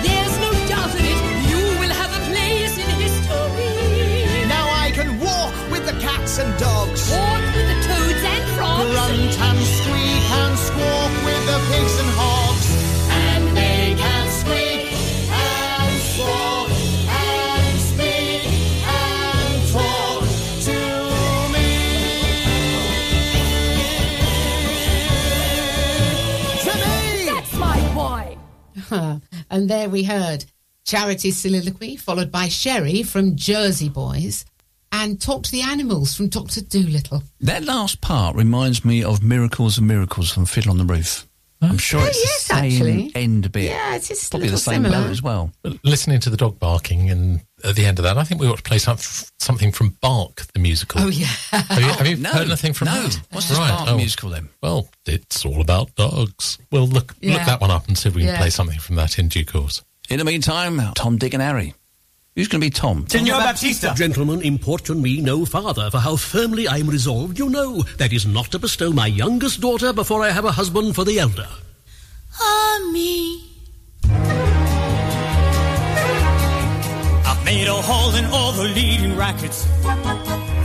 there's 0.00 0.36
no 0.40 0.50
doubt 0.66 0.94
in 0.94 1.04
it. 1.04 1.20
You 1.52 1.78
will 1.78 1.92
have 1.92 2.10
a 2.10 2.22
place 2.32 2.78
in 2.78 2.88
history. 3.04 4.48
Now 4.48 4.64
I 4.80 4.92
can 4.94 5.20
walk 5.20 5.52
with 5.70 5.84
the 5.84 5.92
cats 6.00 6.38
and 6.38 6.58
dogs. 6.58 7.12
And 29.50 29.68
there 29.68 29.88
we 29.88 30.04
heard 30.04 30.44
Charity's 30.86 31.36
soliloquy, 31.36 31.96
followed 31.96 32.30
by 32.30 32.48
Sherry 32.48 33.02
from 33.02 33.36
Jersey 33.36 33.88
Boys, 33.88 34.44
and 34.92 35.20
Talk 35.20 35.42
to 35.42 35.50
the 35.50 35.62
Animals 35.62 36.14
from 36.14 36.28
Doctor 36.28 36.62
Dolittle. 36.62 37.24
That 37.40 37.64
last 37.64 38.00
part 38.00 38.36
reminds 38.36 38.84
me 38.84 39.02
of 39.02 39.22
Miracles 39.22 39.78
and 39.78 39.88
Miracles 39.88 40.32
from 40.32 40.46
Fiddler 40.46 40.70
on 40.70 40.78
the 40.78 40.84
Roof. 40.84 41.26
I'm 41.62 41.76
sure 41.78 42.00
Oh, 42.00 42.04
it's 42.06 42.16
yes, 42.18 42.48
the 42.48 42.54
same 42.54 42.64
actually. 42.72 43.12
end 43.14 43.52
bit. 43.52 43.64
Yeah, 43.64 43.94
it's 43.96 44.08
just 44.08 44.26
a 44.26 44.30
Probably 44.30 44.48
the 44.48 44.56
same 44.58 44.82
similar. 44.84 45.02
boat 45.04 45.10
as 45.10 45.22
well. 45.22 45.52
Listening 45.84 46.18
to 46.20 46.30
the 46.30 46.36
dog 46.36 46.58
barking 46.58 47.10
and 47.10 47.42
at 47.64 47.76
the 47.76 47.84
end 47.84 47.98
of 47.98 48.04
that, 48.04 48.16
I 48.16 48.24
think 48.24 48.40
we 48.40 48.48
ought 48.48 48.56
to 48.56 48.62
play 48.62 48.78
some, 48.78 48.96
something 49.38 49.70
from 49.70 49.90
Bark 50.00 50.46
the 50.54 50.58
musical. 50.60 51.02
Oh, 51.02 51.08
yeah. 51.08 51.26
Have 51.50 51.78
you, 51.78 51.84
have 51.88 52.06
you 52.06 52.16
No, 52.18 52.30
heard 52.30 52.46
anything 52.46 52.72
from 52.72 52.86
no. 52.86 53.02
that? 53.02 53.20
What's 53.30 53.48
this 53.50 53.58
Bark 53.58 53.88
oh. 53.88 53.96
musical 53.96 54.30
then? 54.30 54.48
Well, 54.62 54.88
it's 55.06 55.44
all 55.44 55.60
about 55.60 55.94
dogs. 55.96 56.56
We'll 56.72 56.86
look 56.86 57.14
Yeah. 57.20 57.34
look 57.34 57.42
that 57.46 57.60
one 57.60 57.70
up 57.70 57.86
and 57.88 57.98
see 57.98 58.08
if 58.08 58.14
we 58.14 58.22
can 58.22 58.30
Yeah. 58.30 58.38
play 58.38 58.50
something 58.50 58.78
from 58.78 58.96
that 58.96 59.18
in 59.18 59.28
due 59.28 59.44
course. 59.44 59.82
In 60.08 60.18
the 60.18 60.24
meantime, 60.24 60.80
Tom, 60.94 61.18
Dick, 61.18 61.34
and 61.34 61.42
Harry. 61.42 61.74
Who's 62.40 62.48
going 62.48 62.62
to 62.62 62.66
be 62.66 62.70
Tom? 62.70 63.06
Senor 63.06 63.38
Baptista. 63.38 63.92
Gentlemen, 63.94 64.40
importune 64.40 65.02
me 65.02 65.20
no 65.20 65.44
farther, 65.44 65.90
for 65.90 65.98
how 65.98 66.16
firmly 66.16 66.66
I 66.66 66.78
am 66.78 66.88
resolved, 66.88 67.38
you 67.38 67.50
know, 67.50 67.82
that 67.98 68.14
is 68.14 68.24
not 68.24 68.46
to 68.52 68.58
bestow 68.58 68.92
my 68.92 69.08
youngest 69.08 69.60
daughter 69.60 69.92
before 69.92 70.22
I 70.22 70.30
have 70.30 70.46
a 70.46 70.52
husband 70.52 70.94
for 70.94 71.04
the 71.04 71.18
elder. 71.18 71.46
Ah, 72.40 72.90
me. 72.94 73.44
I've 77.26 77.44
made 77.44 77.68
a 77.68 77.74
haul 77.74 78.14
in 78.14 78.24
all 78.32 78.52
the 78.52 78.64
leading 78.74 79.18
rackets, 79.18 79.66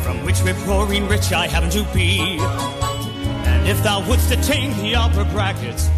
from 0.01 0.23
which 0.23 0.41
we're 0.43 0.53
pouring 0.63 1.09
rich 1.09 1.33
I 1.33 1.47
happen 1.47 1.69
to 1.71 1.83
be. 1.93 2.38
And 2.39 3.67
if 3.67 3.83
thou 3.83 3.99
wouldst 4.07 4.31
attain 4.31 4.71
the 4.81 4.95
upper 4.95 5.25
brackets. 5.25 5.89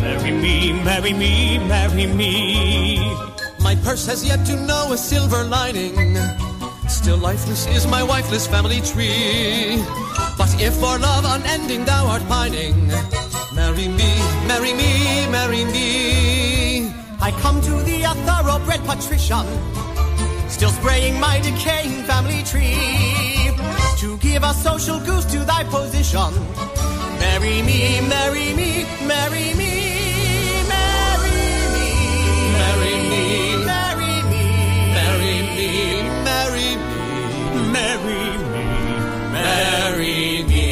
Marry 0.00 0.30
me, 0.30 0.72
marry 0.84 1.12
me, 1.12 1.58
marry 1.58 2.06
me. 2.06 3.39
My 3.62 3.74
purse 3.76 4.06
has 4.06 4.24
yet 4.24 4.44
to 4.46 4.56
know 4.56 4.92
a 4.92 4.96
silver 4.96 5.44
lining. 5.44 6.16
Still 6.88 7.18
lifeless 7.18 7.66
is 7.68 7.86
my 7.86 8.02
wifeless 8.02 8.46
family 8.46 8.80
tree. 8.80 9.84
But 10.38 10.50
if 10.60 10.74
for 10.74 10.98
love 10.98 11.24
unending 11.24 11.84
thou 11.84 12.06
art 12.06 12.26
pining, 12.28 12.88
marry 13.54 13.88
me, 13.88 14.10
marry 14.46 14.72
me, 14.72 15.26
marry 15.30 15.64
me. 15.64 16.90
I 17.20 17.30
come 17.42 17.60
to 17.62 17.74
thee 17.84 18.02
a 18.02 18.14
thoroughbred 18.26 18.80
patrician, 18.84 19.46
still 20.48 20.70
spraying 20.70 21.20
my 21.20 21.38
decaying 21.40 22.02
family 22.04 22.42
tree. 22.42 23.52
To 23.98 24.16
give 24.18 24.42
a 24.42 24.54
social 24.54 24.98
goose 25.00 25.26
to 25.26 25.38
thy 25.40 25.64
position, 25.64 26.32
marry 27.20 27.62
me, 27.62 28.00
marry 28.08 28.54
me, 28.54 28.84
marry 29.06 29.54
me. 29.54 29.69
Marry 37.80 38.24
me, 38.52 38.64
marry 39.36 40.20
me. 40.50 40.66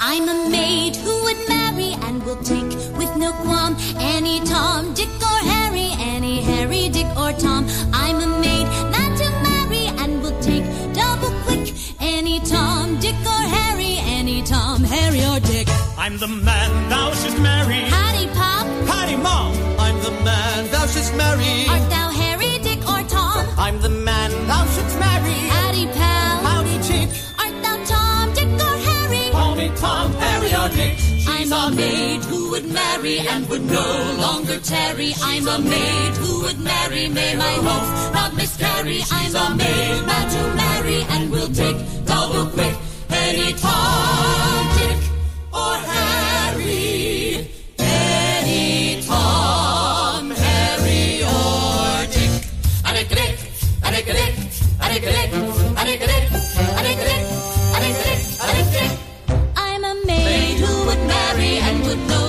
I'm 0.00 0.26
a 0.28 0.38
maid 0.50 0.96
who 0.96 1.14
would 1.24 1.40
marry 1.48 1.90
and 2.06 2.16
will 2.26 2.42
take 2.52 2.72
with 3.00 3.12
no 3.16 3.30
qualm 3.44 3.72
any 4.14 4.36
Tom, 4.52 4.92
Dick, 4.98 5.12
or 5.30 5.38
Harry, 5.54 5.88
any 6.14 6.36
Harry, 6.50 6.88
Dick, 6.96 7.10
or 7.22 7.32
Tom. 7.44 7.62
I'm 8.04 8.18
a 8.28 8.30
maid 8.46 8.66
not 8.96 9.10
to 9.20 9.28
marry 9.48 9.84
and 10.02 10.22
will 10.22 10.38
take 10.40 10.66
double 11.00 11.32
quick 11.46 11.66
any 12.00 12.36
Tom, 12.40 12.98
Dick, 13.04 13.18
or 13.34 13.42
Harry, 13.58 13.94
any 14.18 14.42
Tom, 14.42 14.78
Harry, 14.84 15.22
or 15.32 15.40
Dick. 15.40 15.68
I'm 15.96 16.18
the 16.18 16.28
man 16.28 16.70
thou 16.90 17.08
shouldst 17.20 17.40
marry. 17.40 17.80
Howdy, 17.96 18.26
Pop. 18.38 18.66
Howdy, 18.90 19.16
Mom. 19.16 19.52
I'm 19.84 19.98
the 20.06 20.14
man 20.26 20.70
thou 20.72 20.84
shouldst 20.86 21.14
marry. 21.16 21.54
Art 21.74 21.86
thou 21.90 22.01
I'm 23.62 23.80
the 23.80 23.90
man 23.90 24.30
thou 24.48 24.66
shouldst 24.66 24.98
marry. 24.98 25.38
Howdy, 25.54 25.86
pal. 25.86 26.36
Howdy, 26.46 26.76
chick. 26.82 27.08
Art 27.38 27.54
thou 27.62 27.76
Tom, 27.84 28.34
Dick, 28.34 28.48
or 28.68 28.76
Harry? 28.88 29.30
Call 29.30 29.54
me 29.54 29.70
Tom, 29.76 30.12
Harry, 30.14 30.52
or 30.60 30.68
Dick. 30.78 30.98
I'm 31.28 31.52
a 31.52 31.70
maid 31.70 32.24
who 32.24 32.50
would 32.50 32.66
marry 32.66 33.20
and 33.20 33.48
would 33.48 33.64
no 33.64 34.16
longer 34.18 34.58
tarry. 34.58 35.14
I'm 35.22 35.46
a 35.46 35.60
maid 35.60 36.12
who 36.16 36.42
would 36.42 36.58
marry, 36.58 37.08
may 37.08 37.36
my 37.36 37.54
hopes 37.68 38.12
not 38.12 38.34
miscarry. 38.34 39.00
I'm 39.12 39.36
a 39.36 39.54
maid 39.54 40.06
not 40.06 40.26
to 40.34 40.42
marry 40.64 41.02
and 41.14 41.30
will 41.30 41.52
take 41.62 41.78
double 42.04 42.46
quick 42.46 42.74
any 43.10 43.52
Tom, 43.52 44.76
Dick, 44.76 44.98
or 45.54 45.76
Harry. 45.76 46.21
I'm 59.56 59.84
a 59.84 59.94
maid 60.06 60.60
who 60.60 60.86
would 60.86 61.06
marry 61.08 61.58
and 61.58 61.82
would 61.84 61.98
no 62.06 62.21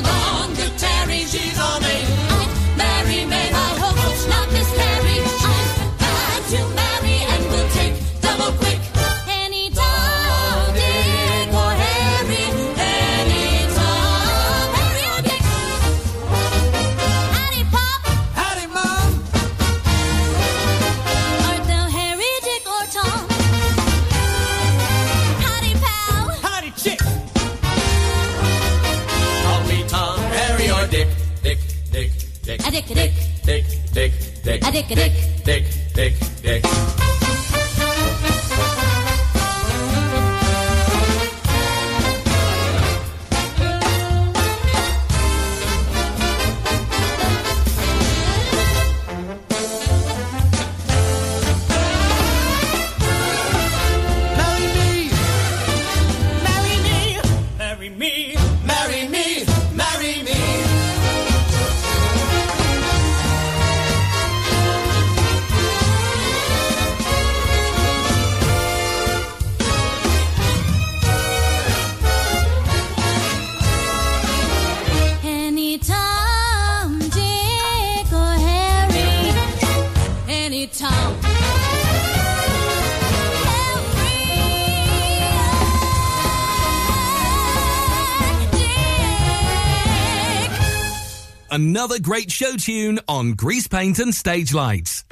Another 91.84 92.00
great 92.00 92.32
show 92.32 92.56
tune 92.56 92.98
on 93.10 93.34
Grease 93.34 93.67
Paint 93.67 94.00
and 94.00 94.15
Stage 94.15 94.54
Lights. 94.54 95.04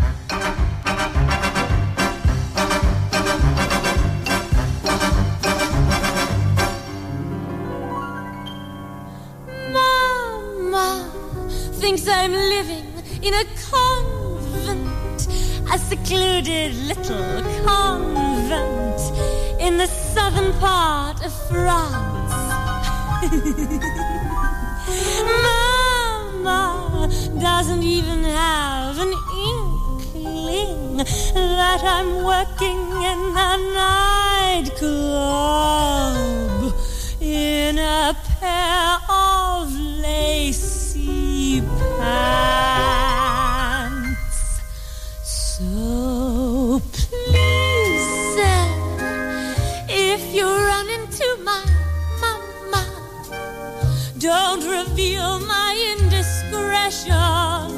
Mama 9.70 11.12
thinks 11.74 12.08
I'm 12.08 12.32
living 12.32 12.86
in 13.22 13.34
a 13.34 13.44
convent, 13.70 15.28
a 15.70 15.78
secluded 15.78 16.74
little 16.74 17.44
convent 17.66 19.02
in 19.60 19.76
the 19.76 19.88
southern 19.88 20.54
part 20.54 21.22
of 21.26 21.34
France. 21.50 22.32
Mama 26.44 27.08
doesn't 27.40 27.84
even 27.84 28.24
have 28.24 28.98
an 29.00 29.14
inkling 29.46 30.98
that 30.98 31.82
I'm 31.84 32.24
working 32.24 32.80
in 33.12 33.20
a 33.38 33.58
nightclub 34.64 34.92
in 37.22 37.78
a 37.78 38.16
pair 38.40 38.98
of 39.10 39.72
lacy 40.02 41.62
pants. 42.00 43.11
Indiscretion. 56.92 57.72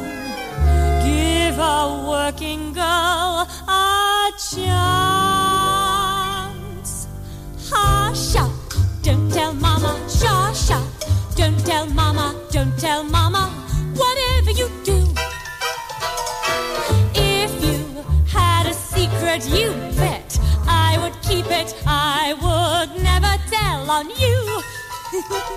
Give 1.03 1.59
a 1.59 2.05
working 2.09 2.73
girl 2.73 3.47
a 3.67 4.31
chance. 4.51 4.67
Hush 7.69 8.35
up, 8.35 8.51
don't 9.03 9.31
tell 9.31 9.53
mama. 9.53 9.99
Shush 10.09 10.71
up, 10.71 10.87
don't 11.35 11.59
tell 11.65 11.85
mama. 11.87 12.35
Don't 12.51 12.77
tell 12.79 13.03
mama. 13.03 13.51
Whatever 13.95 14.51
you 14.51 14.69
do, 14.83 15.07
if 17.13 17.51
you 17.63 18.03
had 18.27 18.65
a 18.67 18.73
secret, 18.73 19.47
you 19.49 19.71
bet 19.97 20.39
I 20.67 20.97
would 21.01 21.21
keep 21.21 21.45
it. 21.51 21.75
I 21.85 22.33
would 22.41 23.03
never 23.03 23.37
tell 23.49 23.89
on 23.91 24.09
you. 24.09 24.61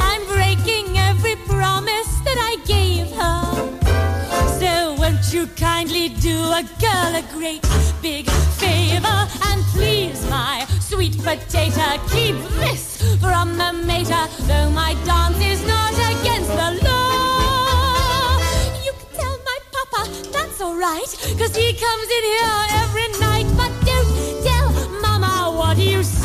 I'm 0.00 0.24
breaking 0.26 0.96
every 0.96 1.36
promise 1.46 2.20
that 2.24 2.38
I 2.38 2.56
gave 2.66 2.91
So 4.58 4.94
won't 4.98 5.32
you 5.32 5.46
kindly 5.56 6.08
do 6.08 6.36
a 6.38 6.62
girl 6.80 7.14
a 7.16 7.22
great 7.32 7.62
big 8.00 8.28
favor 8.60 9.28
and 9.48 9.62
please 9.74 10.24
my 10.30 10.66
sweet 10.80 11.16
potato. 11.18 11.98
Keep 12.08 12.36
this 12.60 13.00
from 13.20 13.56
the 13.56 13.72
mater, 13.72 14.28
though 14.46 14.70
my 14.70 14.94
dance 15.04 15.38
is 15.40 15.62
not 15.66 15.92
against 15.94 16.50
the 16.50 16.70
law. 16.86 18.38
You 18.84 18.92
can 18.92 19.08
tell 19.20 19.36
my 19.44 19.58
papa 19.72 20.10
that's 20.32 20.60
alright, 20.60 21.10
cause 21.38 21.54
he 21.56 21.72
comes 21.72 22.08
in 22.18 22.24
here 22.34 22.66
every 22.82 23.08
night. 23.20 23.46
But 23.56 23.72
don't 23.84 24.42
tell 24.44 24.68
mama 25.00 25.56
what 25.56 25.78
you 25.78 26.02
saw. 26.02 26.21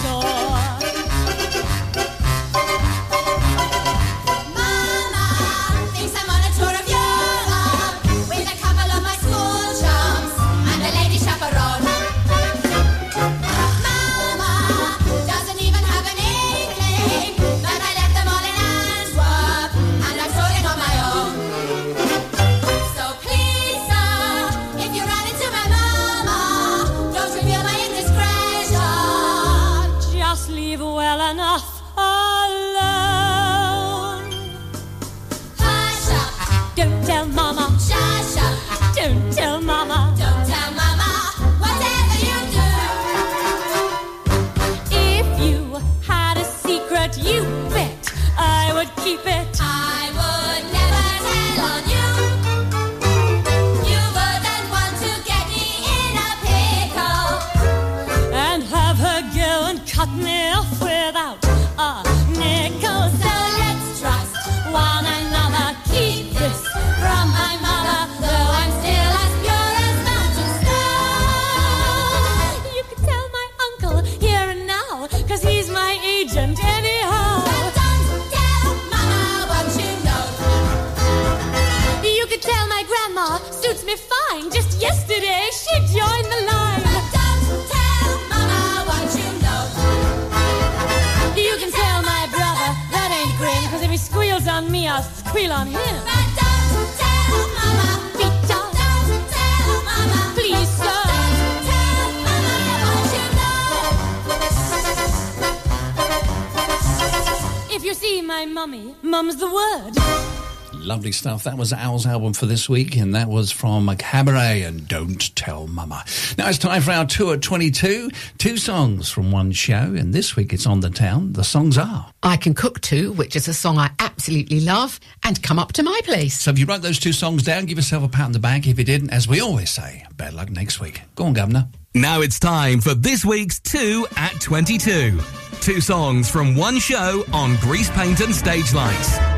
Stuff. 111.18 111.44
That 111.46 111.58
was 111.58 111.74
Al's 111.74 112.06
album 112.06 112.34
for 112.34 112.46
this 112.46 112.70
week, 112.70 112.96
and 112.96 113.16
that 113.16 113.28
was 113.28 113.52
from 113.52 113.94
Cabaret 113.98 114.62
and 114.62 114.88
Don't 114.88 115.36
Tell 115.36 115.66
Mama. 115.66 116.04
Now 116.38 116.48
it's 116.48 116.60
time 116.60 116.82
for 116.82 116.92
our 116.92 117.06
tour 117.06 117.34
at 117.34 117.42
22. 117.42 118.12
Two 118.38 118.58
songs 118.58 119.10
from 119.10 119.32
one 119.32 119.52
show, 119.52 119.74
and 119.76 120.14
this 120.14 120.36
week 120.36 120.54
it's 120.54 120.68
on 120.68 120.82
the 120.82 120.90
town. 120.92 121.34
The 121.34 121.44
songs 121.44 121.78
are. 121.78 122.12
I 122.22 122.38
Can 122.38 122.54
Cook 122.54 122.82
Too, 122.82 123.14
which 123.14 123.36
is 123.36 123.48
a 123.48 123.54
song 123.54 123.78
I 123.80 123.90
absolutely 124.00 124.60
love, 124.60 125.00
and 125.24 125.42
Come 125.42 125.58
Up 125.58 125.74
to 125.74 125.84
My 125.84 126.00
Place. 126.04 126.40
So 126.40 126.52
if 126.52 126.60
you 126.60 126.66
wrote 126.66 126.84
those 126.84 127.00
two 127.00 127.14
songs 127.14 127.44
down, 127.44 127.66
give 127.66 127.78
yourself 127.78 128.04
a 128.04 128.08
pat 128.08 128.26
on 128.26 128.32
the 128.32 128.40
back. 128.40 128.68
If 128.68 128.78
you 128.78 128.86
didn't, 128.86 129.10
as 129.10 129.28
we 129.28 129.42
always 129.42 129.72
say, 129.72 130.06
bad 130.16 130.34
luck 130.36 130.50
next 130.52 130.80
week. 130.80 131.02
Go 131.16 131.26
on, 131.26 131.34
Governor. 131.34 131.68
Now 131.96 132.22
it's 132.22 132.40
time 132.40 132.80
for 132.80 132.94
this 132.94 133.26
week's 133.26 133.60
2 133.60 134.08
at 134.16 134.40
22. 134.40 135.20
Two 135.62 135.82
songs 135.82 136.30
from 136.30 136.56
one 136.56 136.78
show 136.78 137.26
on 137.34 137.56
Greasepaint 137.56 138.24
and 138.24 138.36
Stage 138.36 138.74
Lights. 138.74 139.37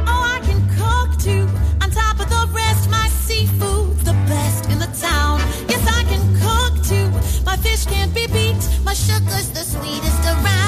Fish 7.61 7.85
can't 7.85 8.13
be 8.13 8.27
beat. 8.27 8.61
My 8.83 8.93
sugar's 8.93 9.49
the 9.49 9.63
sweetest 9.63 10.25
around. 10.25 10.58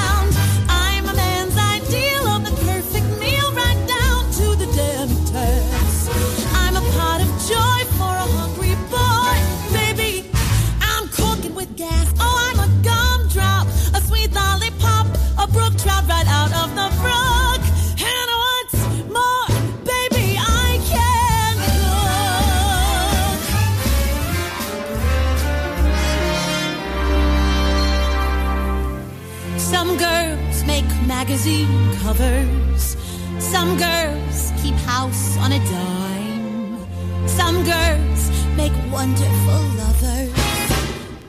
Magazine 31.42 31.96
covers. 32.04 32.96
Some 33.40 33.76
girls 33.78 34.52
keep 34.62 34.76
house 34.86 35.38
on 35.40 35.52
a 35.52 35.58
dime. 35.58 37.28
Some 37.28 37.64
girls 37.64 38.30
make 38.56 38.74
wonderful 38.92 39.62
lovers. 39.82 40.34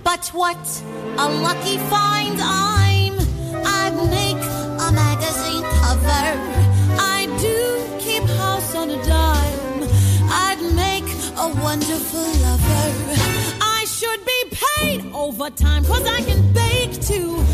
But 0.05 0.29
what 0.35 0.83
a 1.17 1.29
lucky 1.31 1.79
find 1.89 2.39
I'm. 2.43 3.15
I'd 3.65 3.97
make 4.11 4.43
a 4.87 4.93
magazine 4.93 5.65
cover. 5.81 6.29
I 7.01 7.27
do 7.41 7.99
keep 7.99 8.25
house 8.37 8.75
on 8.75 8.91
a 8.91 9.03
dime. 9.05 9.89
I'd 10.29 10.61
make 10.77 11.09
a 11.39 11.49
wonderful 11.63 12.29
lover. 12.45 12.85
I 13.63 13.87
should 13.89 14.23
be 14.27 14.45
paid 14.51 15.11
overtime 15.15 15.87
cause 15.87 16.07
I 16.07 16.21
can 16.21 16.53
bake 16.53 17.01
too. 17.01 17.52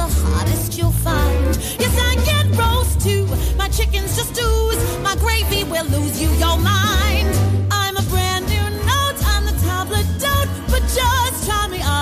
The 0.00 0.14
hottest 0.24 0.78
you'll 0.78 0.92
find. 0.92 1.56
Yes, 1.78 1.94
I 2.10 2.14
get 2.24 2.46
roast 2.56 3.00
too. 3.00 3.26
My 3.56 3.68
chicken's 3.68 4.16
just 4.16 4.34
stews. 4.34 4.78
My 5.02 5.14
gravy 5.16 5.64
will 5.64 5.84
lose 5.86 6.20
you 6.20 6.30
your 6.44 6.56
mind. 6.56 7.32
I'm 7.70 7.96
a 7.96 8.02
brand 8.12 8.46
new 8.48 8.66
note 8.92 9.20
on 9.34 9.44
the 9.44 9.56
tablet. 9.68 10.06
Don't, 10.18 10.50
but 10.72 10.82
just 10.98 11.46
try 11.46 11.68
me 11.68 11.80
a 11.80 12.00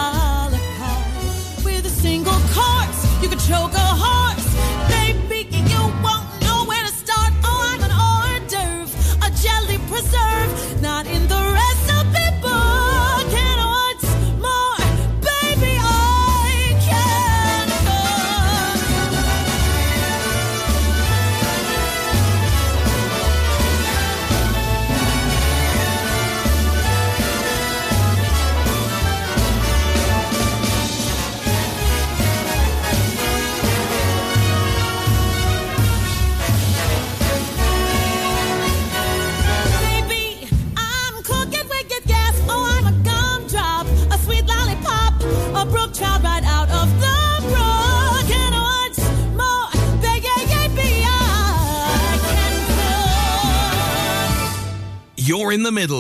la 0.53 0.61
carte. 0.79 1.65
With 1.65 1.87
a 1.87 1.95
single 2.05 2.41
course, 2.55 3.01
you 3.23 3.29
could 3.29 3.41
choke 3.41 3.75
a 3.75 3.89
horse. 4.05 4.28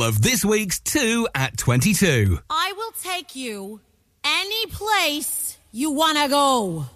Of 0.09 0.23
this 0.23 0.43
week's 0.43 0.81
2 0.81 1.29
at 1.35 1.59
22. 1.59 2.39
I 2.49 2.73
will 2.75 2.93
take 2.93 3.37
you 3.37 3.81
any 4.25 4.67
place 4.67 5.59
You 5.71 5.91
wanna 5.91 6.31
go? 6.31 6.87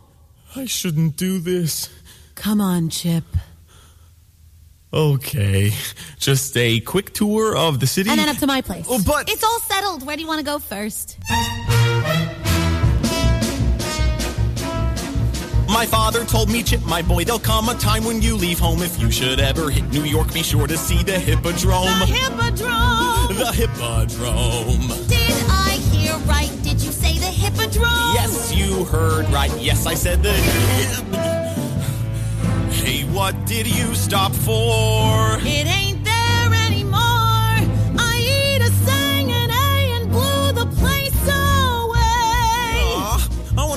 I 0.56 0.64
shouldn't 0.64 1.18
do 1.18 1.38
this. 1.38 1.90
Come 2.34 2.58
on, 2.62 2.88
Chip. 2.88 3.24
Okay. 4.94 5.72
Just 6.18 6.56
a 6.56 6.80
quick 6.80 7.12
tour 7.12 7.54
of 7.54 7.80
the 7.80 7.86
city. 7.86 8.08
And 8.08 8.18
then 8.18 8.30
up 8.30 8.38
to 8.38 8.46
my 8.46 8.62
place. 8.62 8.86
Oh, 8.88 9.02
but 9.06 9.28
It's 9.28 9.44
all 9.44 9.60
settled. 9.60 10.06
Where 10.06 10.16
do 10.16 10.22
you 10.22 10.28
want 10.28 10.38
to 10.40 10.44
go 10.44 10.58
first? 10.58 11.18
My 15.72 15.86
father 15.86 16.24
told 16.26 16.50
me, 16.50 16.62
Chip, 16.62 16.84
my 16.84 17.00
boy, 17.00 17.24
there'll 17.24 17.40
come 17.40 17.70
a 17.70 17.74
time 17.74 18.04
when 18.04 18.20
you 18.20 18.36
leave 18.36 18.58
home. 18.58 18.82
If 18.82 19.00
you 19.00 19.10
should 19.10 19.40
ever 19.40 19.70
hit 19.70 19.90
New 19.90 20.04
York, 20.04 20.32
be 20.32 20.42
sure 20.42 20.66
to 20.66 20.76
see 20.76 21.02
the 21.02 21.18
Hippodrome. 21.18 21.98
The 21.98 22.06
Hippodrome. 22.06 23.36
The 23.38 23.52
Hippodrome. 23.52 24.88
Did 25.08 25.34
I 25.48 25.80
hear 25.90 26.14
right? 26.26 26.50
Did 26.62 26.82
you 26.82 26.92
say 26.92 27.18
the 27.18 27.26
Hippodrome? 27.26 28.12
Yes, 28.14 28.54
you 28.54 28.84
heard 28.84 29.26
right. 29.30 29.50
Yes, 29.58 29.86
I 29.86 29.94
said 29.94 30.22
the. 30.22 30.32
Hey, 32.72 33.04
what 33.04 33.34
did 33.46 33.66
you 33.66 33.94
stop 33.94 34.32
for? 34.32 35.38
It 35.40 35.66
ain't 35.66 35.91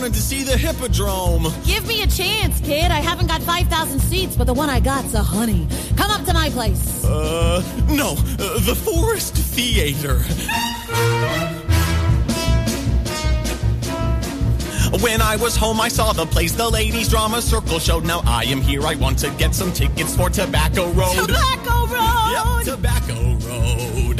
wanted 0.05 0.17
to 0.17 0.21
see 0.21 0.43
the 0.43 0.55
Hippodrome. 0.55 1.51
Give 1.65 1.87
me 1.87 2.03
a 2.03 2.07
chance, 2.07 2.61
kid. 2.61 2.91
I 2.91 2.99
haven't 2.99 3.25
got 3.25 3.41
5,000 3.41 3.99
seats, 3.99 4.35
but 4.35 4.45
the 4.45 4.53
one 4.53 4.69
I 4.69 4.79
got's 4.79 5.15
a 5.15 5.23
honey. 5.23 5.67
Come 5.97 6.11
up 6.11 6.23
to 6.25 6.33
my 6.33 6.51
place. 6.51 7.03
Uh, 7.03 7.63
no, 7.89 8.11
uh, 8.11 8.59
the 8.59 8.75
Forest 8.75 9.33
Theater. 9.33 10.19
When 15.01 15.21
I 15.21 15.37
was 15.37 15.55
home, 15.55 15.81
I 15.81 15.87
saw 15.87 16.13
the 16.13 16.27
place, 16.27 16.53
the 16.53 16.69
ladies' 16.69 17.09
drama 17.09 17.41
circle 17.41 17.79
showed. 17.79 18.05
Now 18.05 18.21
I 18.25 18.43
am 18.43 18.61
here, 18.61 18.85
I 18.85 18.93
want 18.93 19.17
to 19.19 19.31
get 19.31 19.55
some 19.55 19.73
tickets 19.73 20.15
for 20.15 20.29
Tobacco 20.29 20.91
Road. 20.91 21.15
Tobacco 21.15 21.87
Road. 21.87 22.63
Yep, 22.63 22.75
Tobacco 22.75 23.33
Road. 23.47 24.14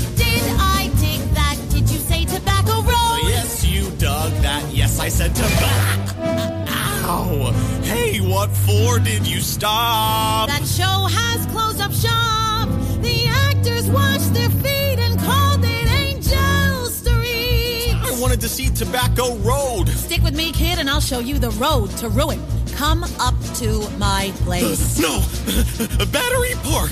Yes, 4.95 5.03
I 5.03 5.09
said 5.09 5.35
tobacco. 5.35 6.71
Ow. 6.71 7.51
Hey, 7.83 8.19
what 8.21 8.49
for 8.49 8.97
did 8.97 9.27
you 9.27 9.41
stop? 9.41 10.47
That 10.47 10.65
show 10.65 11.07
has 11.11 11.45
closed 11.47 11.81
up 11.81 11.91
shop. 11.91 12.69
The 13.01 13.27
actors 13.27 13.89
washed 13.89 14.33
their 14.33 14.49
feet 14.49 14.99
and 14.99 15.19
called 15.19 15.65
it 15.65 15.89
Angel 15.89 16.85
Street. 16.87 17.93
I 17.93 18.17
wanted 18.21 18.39
to 18.41 18.47
see 18.47 18.69
Tobacco 18.69 19.35
Road. 19.39 19.89
Stick 19.89 20.21
with 20.23 20.35
me, 20.35 20.53
kid, 20.53 20.79
and 20.79 20.89
I'll 20.89 21.01
show 21.01 21.19
you 21.19 21.39
the 21.39 21.51
road 21.51 21.89
to 21.97 22.07
ruin. 22.07 22.41
Come 22.75 23.03
up 23.19 23.35
to 23.55 23.89
my 23.97 24.31
place. 24.45 24.97
No, 24.97 25.19
Battery 26.05 26.53
Park. 26.63 26.91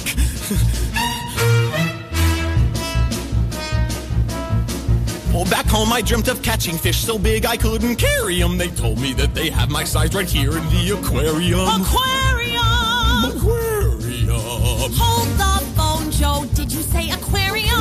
Well, 5.34 5.46
back 5.46 5.66
home 5.66 5.92
I 5.92 6.02
dreamt 6.02 6.28
of 6.28 6.44
catching 6.44 6.78
fish 6.78 7.00
so 7.00 7.18
big 7.18 7.46
I 7.46 7.58
couldn't 7.58 7.96
carry 7.96 8.42
'em. 8.44 8.58
They 8.60 8.68
told 8.70 9.00
me 9.00 9.14
that 9.14 9.34
they 9.34 9.50
have 9.50 9.70
my 9.72 9.84
size 9.84 10.14
right 10.14 10.30
here 10.30 10.56
in 10.56 10.64
the 10.70 10.92
aquarium. 10.92 11.68
Aquarium! 11.82 13.26
Aquarium. 13.26 14.94
Hold 14.94 15.30
the 15.40 15.66
phone, 15.76 16.12
Joe. 16.12 16.46
Did 16.54 16.72
you 16.72 16.84
say 16.84 17.10
aquarium? 17.10 17.74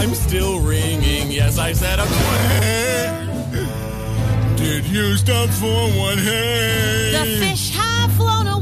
I'm 0.00 0.14
still 0.14 0.60
ringing. 0.60 1.32
Yes, 1.32 1.58
I 1.58 1.72
said 1.72 1.98
aquarium. 1.98 3.66
Did 4.56 4.86
you 4.86 5.16
stop 5.16 5.50
for 5.50 5.88
one 5.98 6.18
hey? 6.18 7.10
The 7.18 7.24
fish 7.44 7.70
have 7.76 8.12
flown 8.12 8.46
away. 8.46 8.59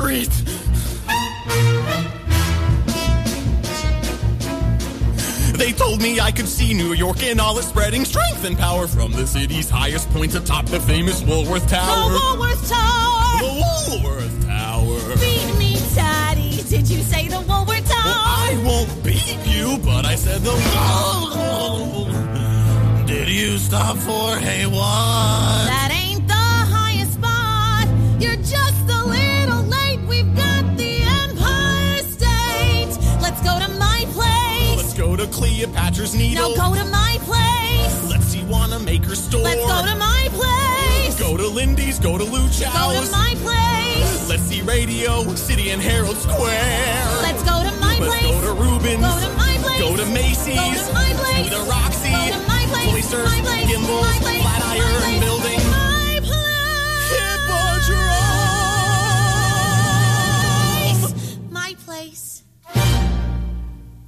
Street! 0.00 0.30
They 5.58 5.72
told 5.72 6.00
me 6.00 6.18
I 6.20 6.32
could 6.34 6.48
see 6.48 6.72
New 6.72 6.94
York 6.94 7.22
in 7.22 7.38
all 7.38 7.58
its 7.58 7.66
spreading 7.68 8.06
strength 8.06 8.46
and 8.46 8.56
power 8.56 8.86
from 8.86 9.12
the 9.12 9.26
city's 9.26 9.68
highest 9.68 10.08
point 10.08 10.34
atop 10.34 10.64
the 10.64 10.80
famous 10.80 11.20
Woolworth 11.22 11.68
Tower. 11.68 12.12
The 12.12 12.18
Woolworth 12.18 12.66
Tower. 12.66 13.40
The 13.40 13.52
Woolworth 13.90 14.46
Tower. 14.46 15.16
Beat 15.16 15.58
me, 15.58 15.76
Daddy. 15.94 16.62
Did 16.62 16.88
you 16.88 17.02
say 17.02 17.28
the 17.28 17.40
Woolworth 17.42 17.86
Tower? 17.86 18.02
Well, 18.06 18.22
I 18.24 18.62
won't 18.64 19.04
beat 19.04 19.36
you, 19.44 19.76
but 19.84 20.06
I 20.06 20.14
said 20.14 20.40
the. 20.40 20.56
Did 23.06 23.28
you 23.28 23.58
stop 23.58 23.98
for 23.98 24.38
hey 24.38 24.64
what? 24.64 25.66
That 25.68 25.90
ain't 25.92 25.99
to 35.20 35.26
Cleopatra's 35.26 36.14
Needle. 36.14 36.50
No, 36.50 36.56
go 36.56 36.74
to 36.74 36.84
my 36.86 37.18
place. 37.22 38.10
Let's 38.10 38.24
see 38.24 38.42
Wanamaker 38.44 39.14
store. 39.14 39.42
Let's 39.42 39.60
go 39.60 39.84
to 39.84 39.96
my 39.96 40.28
place. 40.32 41.18
Go 41.20 41.36
to 41.36 41.46
Lindy's, 41.46 41.98
go 41.98 42.16
to 42.16 42.24
Luchow's. 42.24 42.72
Go 42.72 43.04
to 43.04 43.10
my 43.12 43.34
place. 43.44 44.28
Let's 44.30 44.42
see 44.44 44.62
Radio 44.62 45.22
City 45.34 45.70
and 45.70 45.82
Herald 45.82 46.16
Square. 46.16 47.04
Let's 47.20 47.42
go 47.42 47.62
to 47.62 47.70
my 47.80 47.98
Let's 47.98 48.14
place. 48.14 48.22
go 48.22 48.40
to 48.40 48.62
Reuben's. 48.62 49.02
Go 49.02 49.20
to 49.20 49.36
my 49.36 49.58
place. 49.60 49.80
Go 49.80 49.96
to 49.96 50.06
Macy's. 50.06 50.56
Go 50.56 50.72
to 50.72 50.92
my 50.94 51.12
place. 51.12 51.50
To 51.50 51.58
the 51.58 51.64
Roxy. 51.68 52.10
Go 52.12 52.40
to 52.40 52.48
my 52.48 52.64
place. 52.70 52.88
Cloisters. 52.88 53.24
My 53.26 53.40
place. 53.42 53.66
Gimbels. 53.66 54.00
My 54.00 54.18
place. 54.20 54.44
My 54.44 54.60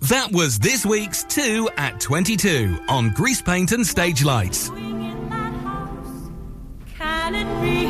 That 0.09 0.33
was 0.33 0.59
this 0.59 0.85
week's 0.85 1.23
2 1.23 1.71
at 1.77 2.01
22 2.01 2.77
on 2.89 3.11
Greasepaint 3.11 3.71
and 3.71 3.87
Stage 3.87 4.25
Lights. 4.25 4.69
Can 6.99 7.35
it 7.37 7.63
be 7.63 7.83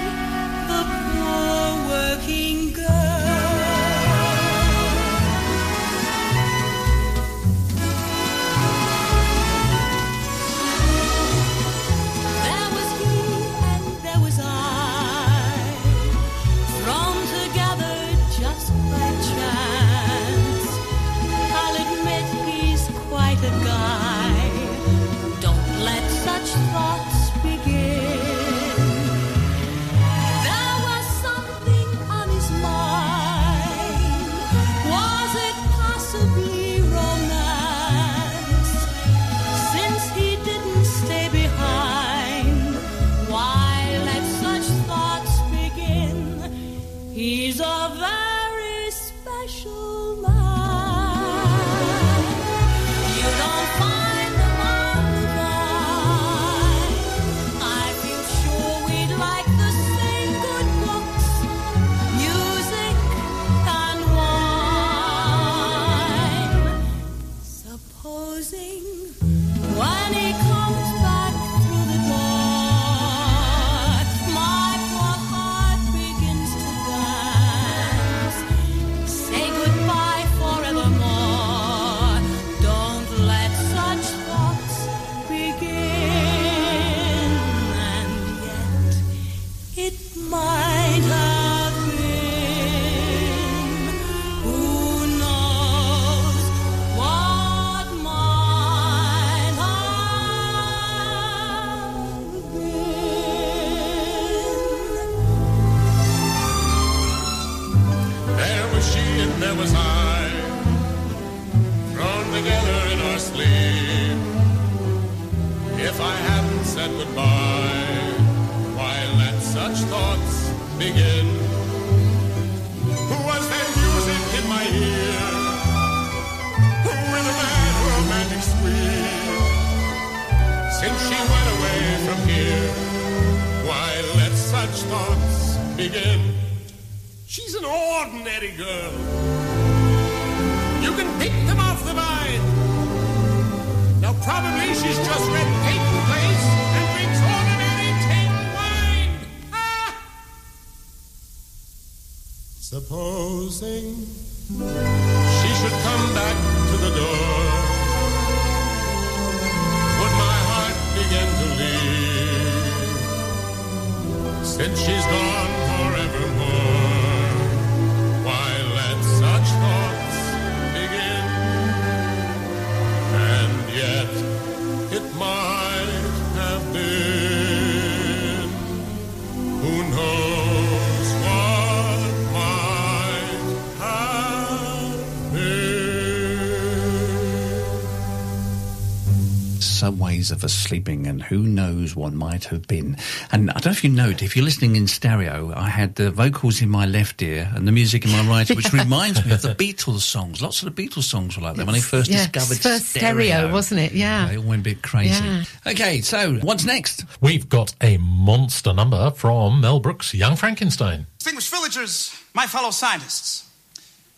Some 190.21 190.27
ways 190.27 190.31
of 190.33 190.45
us 190.45 190.53
sleeping, 190.53 191.07
and 191.07 191.23
who 191.23 191.39
knows 191.45 191.97
what 191.97 192.13
might 192.13 192.45
have 192.45 192.67
been. 192.67 192.97
And 193.33 193.51
I 193.51 193.55
don't 193.55 193.67
know 193.67 193.71
if 193.73 193.83
you 193.85 193.89
note, 193.91 194.23
if 194.23 194.37
you're 194.37 194.45
listening 194.45 194.77
in 194.77 194.87
stereo, 194.87 195.51
I 195.57 195.71
had 195.71 195.95
the 195.95 196.11
vocals 196.11 196.61
in 196.61 196.69
my 196.69 196.85
left 196.85 197.23
ear 197.23 197.51
and 197.55 197.67
the 197.67 197.73
music 197.73 198.05
in 198.05 198.11
my 198.11 198.23
right, 198.29 198.49
which 198.51 198.71
reminds 198.73 199.25
me 199.25 199.33
of 199.33 199.41
the 199.41 199.55
Beatles 199.55 200.01
songs. 200.01 200.43
Lots 200.43 200.63
of 200.63 200.75
the 200.75 200.83
Beatles 200.83 201.05
songs 201.05 201.37
were 201.39 201.43
like 201.43 201.57
that 201.57 201.65
when 201.65 201.75
they 201.75 201.81
first 201.81 202.11
Yeah, 202.11 202.27
discovered 202.27 202.61
first 202.63 202.91
stereo, 202.91 203.51
wasn't 203.51 203.81
it? 203.81 203.93
Yeah. 203.93 204.29
They 204.29 204.37
all 204.37 204.45
went 204.45 204.61
a 204.61 204.65
bit 204.65 204.83
crazy. 204.83 205.25
Yeah. 205.25 205.45
Okay, 205.67 206.03
so 206.03 206.35
what's 206.43 206.67
next? 206.67 207.05
We've 207.23 207.49
got 207.49 207.75
a 207.81 207.97
monster 207.99 208.75
number 208.75 209.11
from 209.13 209.63
Mel 209.63 209.81
Brooks' 209.81 210.13
Young 210.13 210.37
Frankenstein. 210.37 211.07
Distinguished 211.19 211.51
villagers, 211.51 212.15
my 212.35 212.47
fellow 212.47 212.71
scientists. 212.73 213.49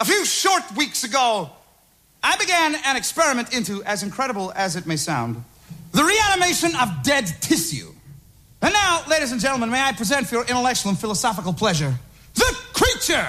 A 0.01 0.05
few 0.05 0.25
short 0.25 0.65
weeks 0.77 1.05
ago, 1.05 1.51
I 2.25 2.37
began 2.37 2.75
an 2.87 2.97
experiment 2.97 3.55
into, 3.55 3.85
as 3.85 4.03
incredible 4.03 4.53
as 4.57 4.75
it 4.75 4.85
may 4.87 4.97
sound, 4.97 5.45
the 5.93 6.03
reanimation 6.03 6.75
of 6.77 7.03
dead 7.03 7.27
tissue. 7.41 7.93
And 8.61 8.73
now, 8.73 9.03
ladies 9.09 9.33
and 9.33 9.41
gentlemen, 9.41 9.71
may 9.71 9.83
I 9.83 9.93
present 9.93 10.27
for 10.27 10.37
your 10.37 10.45
intellectual 10.45 10.91
and 10.91 10.99
philosophical 10.99 11.53
pleasure 11.53 11.95
the 12.35 12.57
creature! 12.73 13.29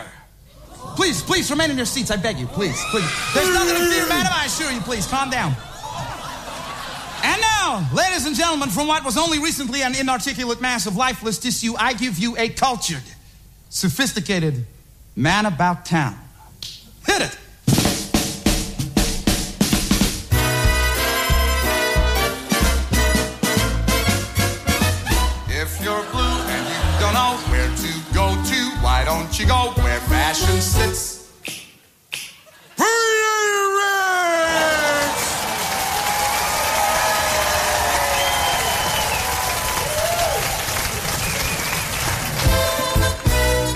Please, 0.95 1.21
please 1.23 1.49
remain 1.49 1.71
in 1.71 1.77
your 1.77 1.85
seats, 1.85 2.11
I 2.11 2.17
beg 2.17 2.37
you, 2.37 2.45
please, 2.45 2.79
please. 2.91 3.09
There's 3.33 3.53
nothing 3.53 3.75
to 3.75 3.89
fear, 3.89 4.07
madam, 4.07 4.31
I 4.35 4.45
assure 4.45 4.71
you, 4.71 4.79
please, 4.81 5.07
calm 5.07 5.29
down. 5.29 5.55
And 7.23 7.41
now, 7.41 7.89
ladies 7.93 8.25
and 8.25 8.35
gentlemen, 8.35 8.69
from 8.69 8.87
what 8.87 9.03
was 9.03 9.17
only 9.17 9.39
recently 9.39 9.81
an 9.81 9.95
inarticulate 9.95 10.61
mass 10.61 10.85
of 10.85 10.95
lifeless 10.95 11.39
tissue, 11.39 11.73
I 11.77 11.93
give 11.93 12.19
you 12.19 12.37
a 12.37 12.49
cultured, 12.49 13.03
sophisticated 13.69 14.65
man 15.15 15.45
about 15.45 15.85
town. 15.85 16.17
Hit 17.07 17.21
it! 17.21 17.37
You 29.43 29.49
go 29.49 29.73
where 29.81 29.99
fashion 30.01 30.61
sits? 30.61 31.23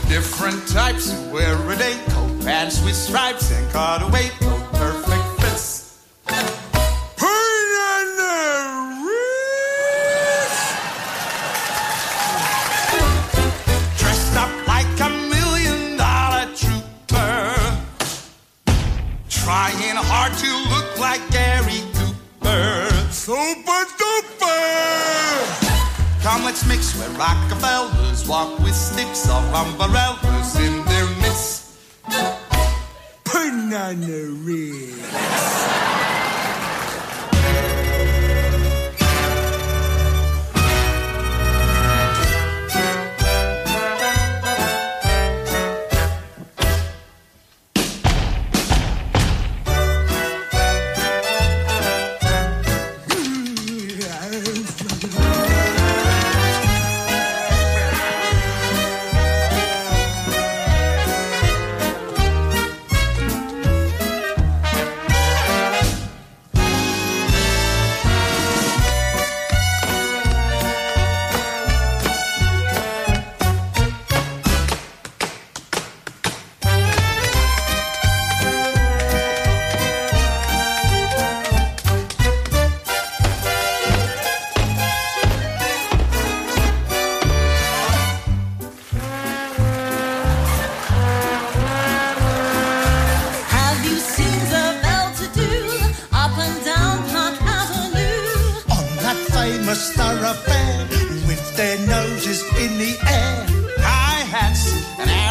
Different 0.07 0.68
types 0.70 1.11
who 1.11 1.34
wear 1.34 1.72
a 1.72 1.76
day 1.76 1.99
coat, 2.09 2.41
pants 2.41 2.82
with 2.84 2.95
stripes 2.95 3.51
and 3.51 3.70
cutaway 3.72 4.47
Where 26.78 27.09
Rockefellers 27.17 28.28
walk 28.28 28.59
with 28.59 28.75
sticks 28.75 29.28
or 29.28 29.41
umbrellas 29.55 30.26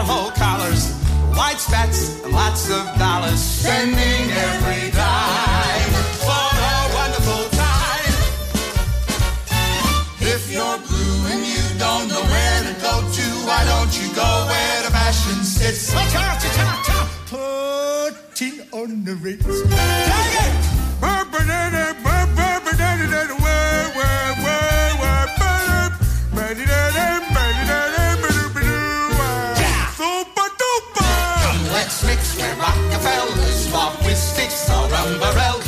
and 0.09 0.31
collars, 0.35 0.93
white 1.35 1.59
spats 1.59 2.23
and 2.25 2.33
lots 2.33 2.71
of 2.71 2.85
dollars. 2.99 3.41
Spending 3.41 4.31
every 4.31 4.91
dime 4.91 5.93
for 6.25 6.49
a 6.73 6.79
wonderful 6.95 7.45
time. 7.59 8.15
If 10.21 10.53
you're 10.53 10.79
blue 10.89 11.19
and 11.33 11.43
you 11.45 11.65
don't 11.79 12.09
know 12.09 12.23
where 12.23 12.61
to 12.69 12.75
go 12.81 12.95
to, 13.17 13.27
why 13.49 13.65
don't 13.73 13.93
you 14.01 14.09
go 14.15 14.31
where 14.51 14.83
the 14.85 14.91
fashion 14.91 15.45
sits? 15.45 15.93
Putting 17.31 18.61
on 18.73 19.05
the 19.05 19.15
ritz. 19.17 19.45
Take 19.45 20.47
it! 20.47 22.16
Mix 32.07 32.37
where 32.39 32.55
Rockefellers 32.55 33.73
walk 33.73 33.99
with 34.03 34.17
sticks 34.17 34.71
or 34.71 34.85
umbrellas 34.85 35.66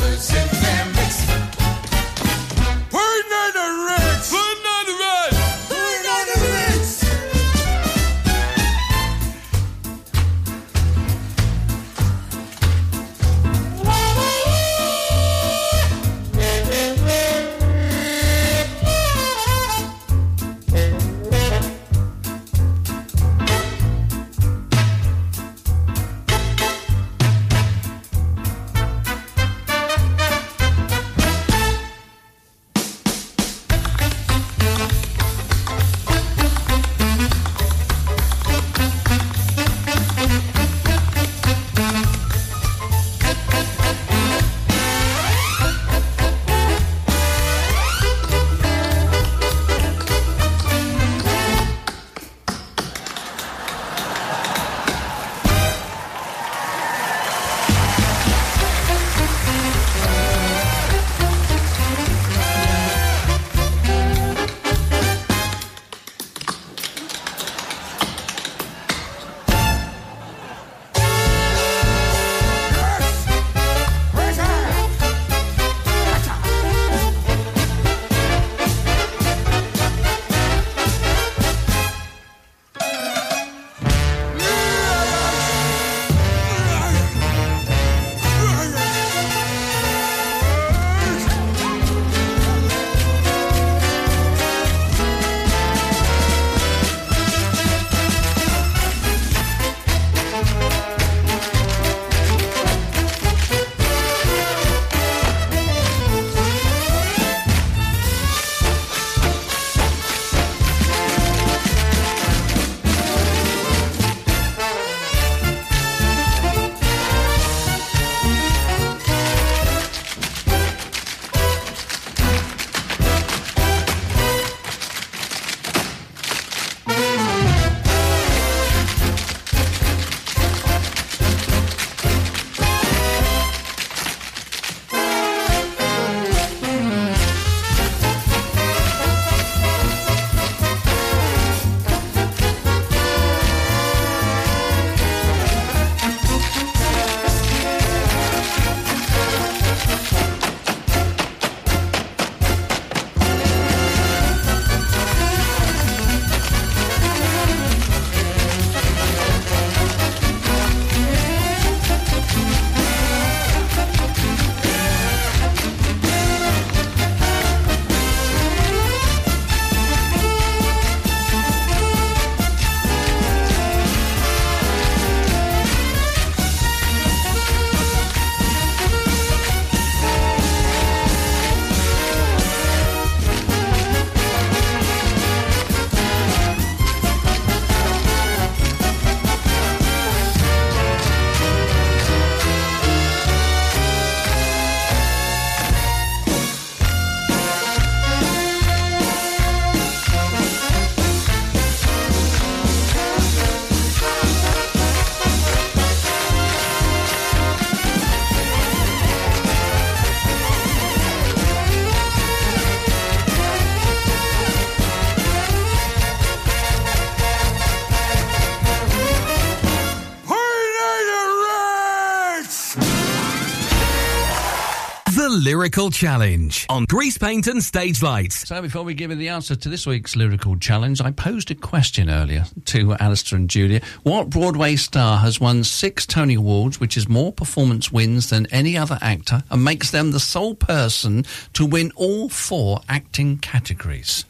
Lyrical 225.59 225.91
Challenge 225.91 226.67
on 226.69 226.87
Greasepaint 226.87 227.49
and 227.49 227.61
Stage 227.61 228.01
Lights. 228.01 228.47
So 228.47 228.63
before 228.63 228.85
we 228.85 228.95
give 228.95 229.11
you 229.11 229.17
the 229.17 229.31
answer 229.31 229.57
to 229.57 229.69
this 229.69 229.89
week's 229.89 230.15
lyrical 230.15 230.57
challenge, 230.57 231.01
I 231.01 231.11
posed 231.11 231.51
a 231.51 231.57
question 231.57 232.09
earlier 232.09 232.45
to 232.67 232.95
Alistair 233.01 233.39
and 233.41 233.51
Julia. 233.51 233.81
What 234.05 234.31
Broadway 234.31 234.77
star 234.77 235.19
has 235.19 235.41
won 235.41 235.65
six 235.65 236.07
Tony 236.07 236.35
Awards, 236.35 236.79
which 236.79 236.97
is 236.97 237.09
more 237.09 237.33
performance 237.33 237.91
wins 237.91 238.31
than 238.31 238.47
any 238.53 238.79
other 238.79 238.99
actor, 239.03 239.43
and 239.51 239.65
makes 239.65 239.91
them 239.91 240.13
the 240.13 240.21
sole 240.21 240.55
person 240.55 241.25
to 241.55 241.67
win 241.67 241.91
all 241.97 242.29
four 242.29 242.81
acting 242.89 243.39
categories? 243.39 244.25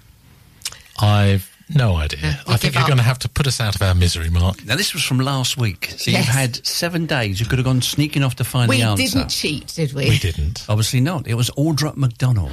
I've 0.99 1.48
no 1.75 1.97
idea. 1.97 2.41
I 2.47 2.57
think 2.57 2.75
you're 2.75 2.83
up. 2.83 2.89
going 2.89 2.99
to 2.99 3.05
have 3.05 3.19
to 3.21 3.29
put 3.29 3.47
us 3.47 3.61
out 3.61 3.75
of 3.75 3.83
our 3.83 3.95
misery, 3.95 4.31
Mark. 4.31 4.65
Now, 4.65 4.77
this 4.77 4.93
was 4.95 5.03
from 5.03 5.19
last 5.21 5.57
week. 5.57 5.95
So 5.97 6.11
Yes. 6.11 6.27
you've 6.27 6.35
had 6.35 6.67
seven 6.67 7.07
days. 7.07 7.41
You 7.41 7.47
could 7.47 7.59
have 7.59 7.67
gone 7.67 7.83
sneaking 7.83 8.23
off 8.23 8.37
to 8.37 8.45
find 8.45 8.69
We 8.69 8.77
the 8.79 8.83
answer. 8.83 9.03
We 9.03 9.09
didn't 9.09 9.29
cheat, 9.29 9.67
did 9.75 9.93
we? 9.93 10.09
We 10.09 10.19
didn't. 10.19 10.65
Obviously 10.69 11.01
not. 11.01 11.27
It 11.27 11.35
was 11.35 11.51
Audra 11.51 11.97
McDonald. 11.97 12.53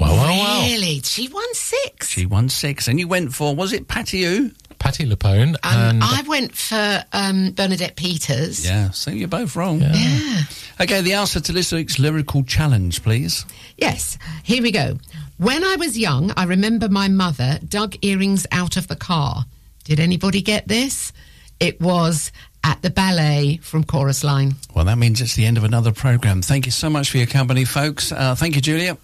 Wow, 0.00 0.16
wow, 0.16 0.38
wow. 0.38 0.62
Really? 0.64 1.00
She 1.02 1.28
won 1.28 1.44
six. 1.54 2.08
She 2.08 2.26
won 2.26 2.48
six. 2.48 2.88
And 2.88 2.98
you 2.98 3.06
went 3.06 3.32
for, 3.32 3.54
was 3.54 3.72
it 3.72 3.86
Patti 3.86 4.24
who? 4.24 4.50
Patti 4.84 5.06
LuPone 5.06 5.56
Um, 5.62 5.80
and 5.80 6.04
I 6.04 6.22
went 6.26 6.54
for 6.54 7.02
um, 7.14 7.52
Bernadette 7.52 7.96
Peters. 7.96 8.66
Yeah, 8.66 8.90
so 8.90 9.10
you're 9.10 9.28
both 9.28 9.56
wrong. 9.56 9.80
Yeah. 9.80 10.42
Okay, 10.78 11.00
the 11.00 11.14
answer 11.14 11.40
to 11.40 11.52
this 11.52 11.72
week's 11.72 11.98
lyrical 11.98 12.44
challenge, 12.44 13.02
please. 13.02 13.46
Yes, 13.78 14.18
here 14.42 14.62
we 14.62 14.70
go. 14.70 14.98
When 15.38 15.64
I 15.64 15.76
was 15.76 15.96
young, 15.96 16.32
I 16.36 16.44
remember 16.44 16.90
my 16.90 17.08
mother 17.08 17.58
dug 17.66 17.96
earrings 18.02 18.46
out 18.52 18.76
of 18.76 18.86
the 18.88 18.96
car. 18.96 19.46
Did 19.84 20.00
anybody 20.00 20.42
get 20.42 20.68
this? 20.68 21.14
It 21.60 21.80
was 21.80 22.30
at 22.62 22.82
the 22.82 22.90
ballet 22.90 23.60
from 23.62 23.84
Chorus 23.84 24.22
Line. 24.22 24.56
Well, 24.74 24.84
that 24.84 24.98
means 24.98 25.22
it's 25.22 25.34
the 25.34 25.46
end 25.46 25.56
of 25.56 25.64
another 25.64 25.92
programme. 25.92 26.42
Thank 26.42 26.66
you 26.66 26.72
so 26.72 26.90
much 26.90 27.10
for 27.10 27.16
your 27.16 27.26
company, 27.26 27.64
folks. 27.64 28.12
Uh, 28.12 28.34
thank 28.34 28.54
you, 28.54 28.60
Julia. 28.60 28.98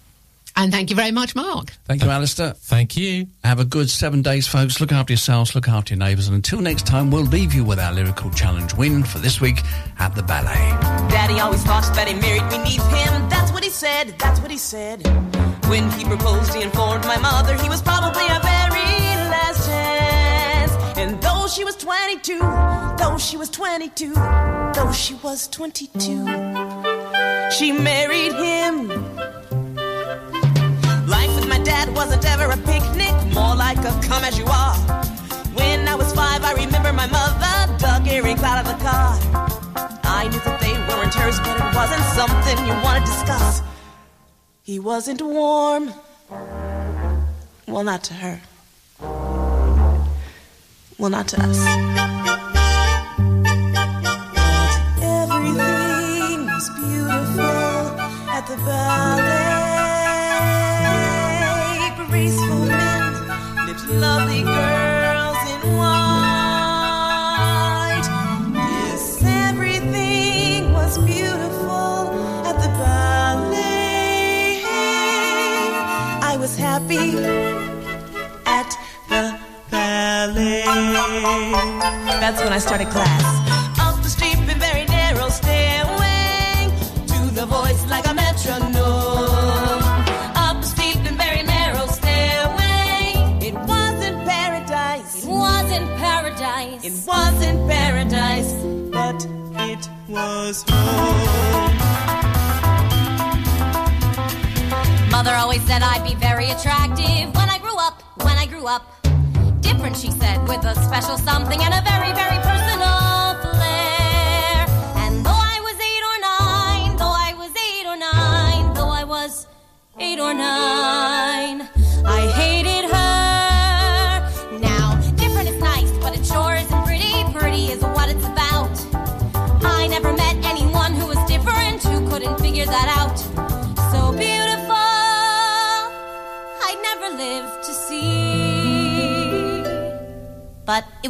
And 0.55 0.71
thank 0.71 0.89
you 0.89 0.95
very 0.95 1.11
much, 1.11 1.35
Mark. 1.35 1.71
Thank 1.85 2.03
you, 2.03 2.09
Alistair. 2.09 2.53
Thank 2.53 2.97
you. 2.97 3.27
Have 3.43 3.59
a 3.59 3.65
good 3.65 3.89
seven 3.89 4.21
days, 4.21 4.47
folks. 4.47 4.81
Look 4.81 4.91
after 4.91 5.13
yourselves, 5.13 5.55
look 5.55 5.67
after 5.67 5.93
your 5.93 5.99
neighbours. 5.99 6.27
And 6.27 6.35
until 6.35 6.59
next 6.61 6.85
time, 6.85 7.09
we'll 7.09 7.23
leave 7.23 7.53
you 7.53 7.63
with 7.63 7.79
our 7.79 7.93
lyrical 7.93 8.29
challenge 8.31 8.73
win 8.75 9.03
for 9.03 9.19
this 9.19 9.39
week 9.39 9.61
at 9.99 10.13
the 10.15 10.23
ballet. 10.23 10.69
Daddy 11.09 11.39
always 11.39 11.63
thought 11.63 11.89
that 11.95 12.07
he 12.07 12.13
married 12.15 12.47
beneath 12.49 12.85
him. 12.91 13.29
That's 13.29 13.51
what 13.51 13.63
he 13.63 13.69
said, 13.69 14.15
that's 14.19 14.39
what 14.41 14.51
he 14.51 14.57
said. 14.57 15.05
When 15.67 15.89
he 15.91 16.03
proposed, 16.03 16.53
he 16.53 16.61
informed 16.61 17.05
my 17.05 17.17
mother 17.17 17.55
he 17.61 17.69
was 17.69 17.81
probably 17.81 18.25
a 18.25 18.39
very 18.41 19.31
last 19.31 19.67
chance. 19.67 20.71
And 20.97 21.21
though 21.21 21.47
she 21.47 21.63
was 21.63 21.75
22, 21.77 22.39
though 22.97 23.17
she 23.17 23.37
was 23.37 23.49
22, 23.49 24.13
though 24.13 24.91
she 24.91 25.13
was 25.15 25.47
22, 25.47 25.91
she 27.51 27.71
married 27.71 28.33
him. 28.33 29.10
Dad 31.81 31.95
wasn't 31.95 32.23
ever 32.25 32.45
a 32.45 32.57
picnic, 32.57 33.11
more 33.33 33.55
like 33.55 33.79
a 33.79 33.91
come 34.07 34.23
as 34.23 34.37
you 34.37 34.45
are. 34.45 34.75
When 35.57 35.87
I 35.87 35.95
was 35.95 36.13
five, 36.13 36.43
I 36.43 36.53
remember 36.53 36.93
my 36.93 37.07
mother 37.07 37.75
dug 37.79 38.07
earrings 38.07 38.43
out 38.43 38.63
of 38.63 38.67
the 38.71 38.77
car. 38.83 39.17
I 40.03 40.27
knew 40.27 40.39
that 40.41 40.59
they 40.61 40.73
weren't 40.73 41.11
hers, 41.15 41.39
but 41.39 41.57
it 41.57 41.75
wasn't 41.75 42.03
something 42.13 42.67
you 42.67 42.73
want 42.83 43.03
to 43.03 43.11
discuss. 43.11 43.63
He 44.61 44.77
wasn't 44.77 45.23
warm. 45.23 45.91
Well, 47.67 47.83
not 47.83 48.03
to 48.03 48.13
her. 48.13 48.39
Well, 50.99 51.09
not 51.09 51.27
to 51.29 51.41
us. 51.41 51.57
But 54.97 55.01
everything 55.01 56.45
was 56.45 56.69
beautiful 56.77 57.99
at 58.29 58.45
the 58.45 58.57
ballet. 58.67 59.40
Lovely 63.99 64.43
girls 64.43 65.37
in 65.53 65.61
white. 65.77 66.07
Yes, 68.53 69.23
everything 69.23 70.73
was 70.73 70.97
beautiful 70.99 72.11
at 72.49 72.55
the 72.63 72.69
ballet. 72.79 74.61
I 76.23 76.37
was 76.39 76.55
happy 76.55 77.17
at 78.45 78.69
the 79.09 79.37
ballet. 79.69 80.63
That's 82.19 82.41
when 82.43 82.53
I 82.53 82.59
started 82.59 82.87
class. 82.89 83.23
Up 83.79 84.01
the 84.03 84.09
steep 84.09 84.37
and 84.37 84.59
very 84.61 84.85
narrow 84.85 85.29
stairway 85.29 86.69
to 87.07 87.19
the 87.33 87.45
voice 87.45 87.85
like 87.87 88.07
a 88.07 88.13
metronome. 88.13 88.80
It 96.83 96.93
wasn't 97.05 97.69
paradise, 97.69 98.53
but 98.89 99.23
it 99.69 99.87
was 100.09 100.65
home. 100.67 101.77
Mother 105.11 105.35
always 105.35 105.61
said 105.67 105.83
I'd 105.83 106.03
be 106.03 106.15
very 106.15 106.49
attractive 106.49 107.35
when 107.35 107.49
I 107.51 107.59
grew 107.59 107.77
up, 107.77 108.01
when 108.23 108.35
I 108.35 108.47
grew 108.47 108.65
up. 108.65 108.81
Different, 109.61 109.95
she 109.95 110.09
said, 110.09 110.41
with 110.47 110.65
a 110.65 110.73
special 110.83 111.19
something 111.19 111.61
and 111.61 111.71
a 111.71 111.83
very, 111.87 112.13
very 112.13 112.30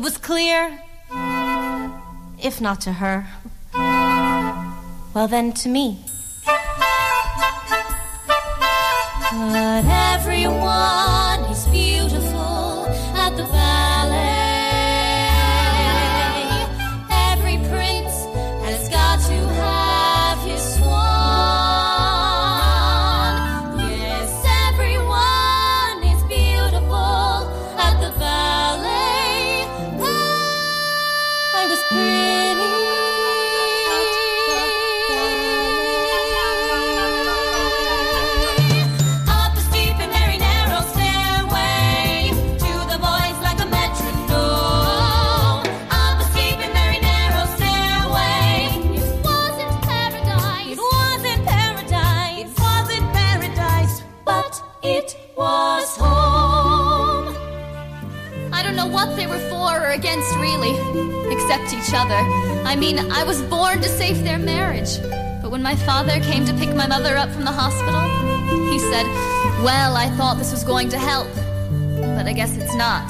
it 0.02 0.04
was 0.04 0.18
clear, 0.18 0.82
if 2.42 2.60
not 2.60 2.82
to 2.82 2.94
her, 2.94 3.28
well 5.14 5.28
then 5.28 5.54
to 5.54 5.70
me. 5.70 6.04
Each 61.82 61.94
other. 61.94 62.18
I 62.66 62.76
mean, 62.76 63.00
I 63.12 63.24
was 63.24 63.42
born 63.44 63.82
to 63.82 63.90
save 63.90 64.24
their 64.24 64.38
marriage. 64.38 65.02
But 65.42 65.52
when 65.52 65.64
my 65.64 65.76
father 65.76 66.20
came 66.20 66.46
to 66.46 66.54
pick 66.54 66.76
my 66.76 66.88
mother 66.88 67.18
up 67.18 67.30
from 67.32 67.46
the 67.46 67.52
hospital, 67.52 68.02
he 68.72 68.80
said, 68.80 69.06
Well, 69.64 69.96
I 69.98 70.10
thought 70.18 70.38
this 70.38 70.52
was 70.52 70.64
going 70.64 70.90
to 70.90 71.00
help. 71.00 71.30
But 72.16 72.28
I 72.28 72.34
guess 72.34 72.56
it's 72.58 72.76
not. 72.76 73.10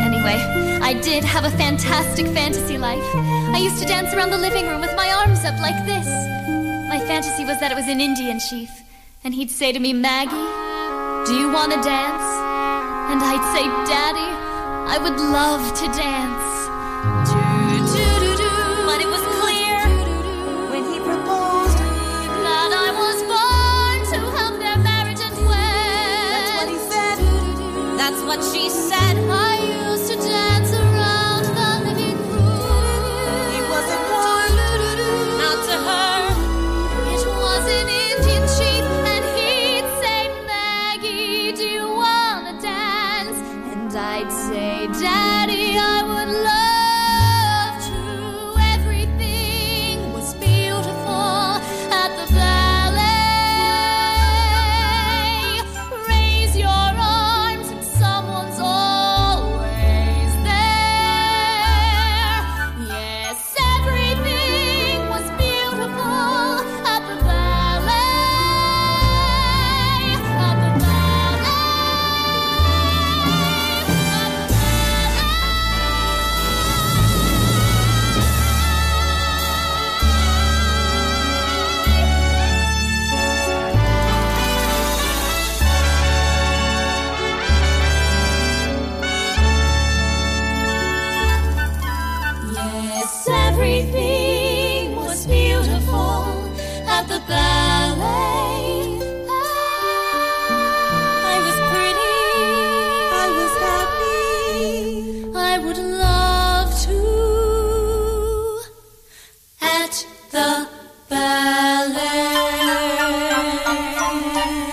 Anyway, 0.00 0.38
I 0.82 0.94
did 0.94 1.24
have 1.24 1.44
a 1.44 1.50
fantastic 1.50 2.26
fantasy 2.26 2.78
life. 2.78 3.04
I 3.54 3.58
used 3.58 3.80
to 3.80 3.86
dance 3.86 4.14
around 4.14 4.30
the 4.30 4.38
living 4.38 4.66
room 4.68 4.80
with 4.80 4.94
my 4.96 5.10
arms 5.10 5.44
up 5.44 5.58
like 5.60 5.84
this. 5.86 6.06
My 6.88 7.00
fantasy 7.06 7.44
was 7.44 7.58
that 7.60 7.72
it 7.72 7.74
was 7.74 7.88
an 7.88 8.00
Indian 8.00 8.38
chief, 8.38 8.70
and 9.24 9.34
he'd 9.34 9.50
say 9.50 9.72
to 9.72 9.80
me, 9.80 9.92
Maggie, 9.92 10.30
do 11.26 11.34
you 11.34 11.50
want 11.50 11.72
to 11.72 11.80
dance? 11.82 12.28
And 13.10 13.20
I'd 13.22 13.44
say, 13.54 13.64
Daddy, 13.90 14.30
I 14.94 14.98
would 14.98 15.18
love 15.18 15.74
to 15.80 15.86
dance. 15.98 16.53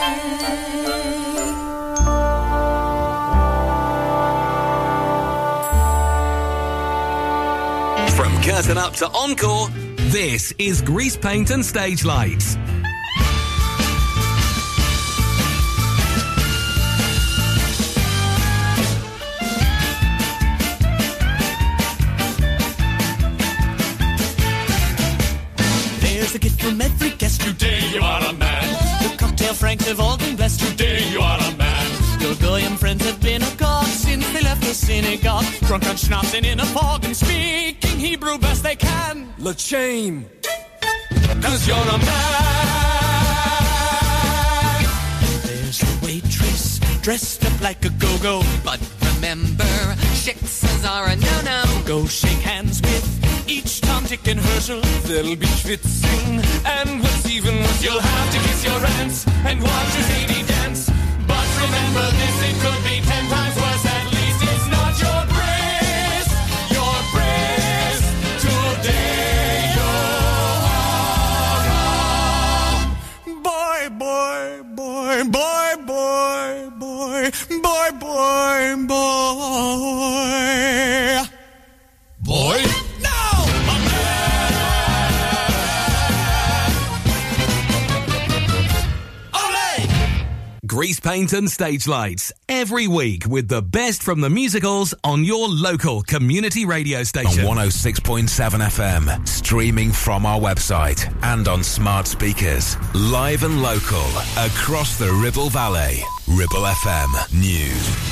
From 0.02 0.10
curtain 8.42 8.80
up 8.80 8.94
to 8.94 9.08
encore, 9.10 9.68
this 10.10 10.56
is 10.58 10.82
Greasepaint 10.82 11.52
and 11.52 11.64
Stage 11.64 12.04
Lights. 12.04 12.58
Franks 29.72 29.88
have 29.88 30.02
all 30.02 30.18
been 30.18 30.36
blessed. 30.36 30.60
Today 30.60 31.02
you 31.12 31.22
are 31.22 31.40
a 31.40 31.56
man. 31.56 32.20
Your 32.20 32.36
Goyim 32.36 32.76
friends 32.76 33.06
have 33.06 33.22
been 33.22 33.42
a 33.42 33.56
god 33.56 33.86
since 33.86 34.30
they 34.34 34.42
left 34.42 34.60
the 34.64 34.74
synagogue. 34.74 35.46
Drunk 35.62 35.88
on 35.88 35.96
schnapps 35.96 36.34
and 36.34 36.46
in 36.46 36.60
a 36.60 36.66
fog 36.66 37.06
and 37.06 37.16
speaking 37.16 37.98
Hebrew 37.98 38.38
best 38.38 38.64
they 38.64 38.76
can. 38.76 39.34
L'chaim. 39.40 40.26
Cause 41.42 41.66
you're 41.66 41.78
a 41.78 41.98
man. 42.00 42.04
There's 45.46 45.80
the 45.80 46.00
waitress 46.06 46.80
dressed 47.02 47.46
up 47.46 47.62
like 47.62 47.86
a 47.86 47.92
go-go. 47.92 48.44
But 48.66 48.82
remember, 49.16 49.64
shiksas 50.20 50.86
are 50.86 51.08
a 51.08 51.16
no-no. 51.16 51.64
Go 51.86 52.06
shake 52.08 52.40
hands 52.40 52.82
with 52.82 53.50
each 53.50 53.80
Tom, 53.80 54.04
Dick, 54.04 54.28
and 54.28 54.42
Herschel. 54.42 54.82
They'll 55.08 55.38
be 55.38 55.48
schwitzing. 55.48 56.01
And 56.66 57.02
what's 57.02 57.26
even 57.30 57.56
worse, 57.62 57.84
you'll 57.84 58.00
have 58.00 58.32
to 58.34 58.40
kiss 58.46 58.64
your 58.66 58.82
aunt 58.98 59.26
and 59.48 59.62
watch 59.62 59.92
your 59.98 60.08
lady 60.16 60.42
dance. 60.48 60.90
But 61.28 61.48
remember 61.64 62.06
this, 62.20 62.36
it 62.50 62.56
could 62.64 62.82
be 62.84 63.02
ten 63.02 63.24
times 63.30 63.56
worse. 63.56 63.86
At 63.86 64.06
least 64.16 64.40
it's 64.52 64.68
not 64.76 64.94
your 65.06 65.22
breast, 65.34 66.32
your 66.78 66.98
breast. 67.14 68.06
Today 68.46 69.74
you're 69.76 70.12
a 73.34 73.40
boy, 73.48 73.82
boy, 74.02 74.48
boy, 74.80 75.18
boy, 75.26 75.70
boy, 75.88 76.70
boy, 76.80 77.32
boy, 77.60 77.90
boy, 78.00 78.64
boy. 78.88 80.51
Grease 90.82 91.00
Paint 91.00 91.34
and 91.34 91.48
Stage 91.48 91.88
Lights 91.88 92.34
every 92.50 92.88
week 92.88 93.28
with 93.28 93.48
the 93.48 93.62
best 93.62 94.02
from 94.02 94.20
the 94.20 94.32
musicals 94.32 94.96
on 95.04 95.24
your 95.24 95.48
local 95.48 96.02
community 96.02 96.66
radio 96.66 97.04
station. 97.04 97.46
On 97.46 97.56
106.7 97.56 98.28
FM, 98.28 99.28
streaming 99.28 99.92
from 99.92 100.26
our 100.26 100.40
website 100.40 101.08
and 101.22 101.48
on 101.48 101.64
smart 101.64 102.08
speakers. 102.08 102.78
Live 102.96 103.44
and 103.44 103.62
local 103.62 104.08
across 104.38 104.98
the 104.98 105.14
Ribble 105.22 105.52
Valley. 105.52 106.02
Ribble 106.28 106.66
FM 106.66 107.40
News. 107.40 107.92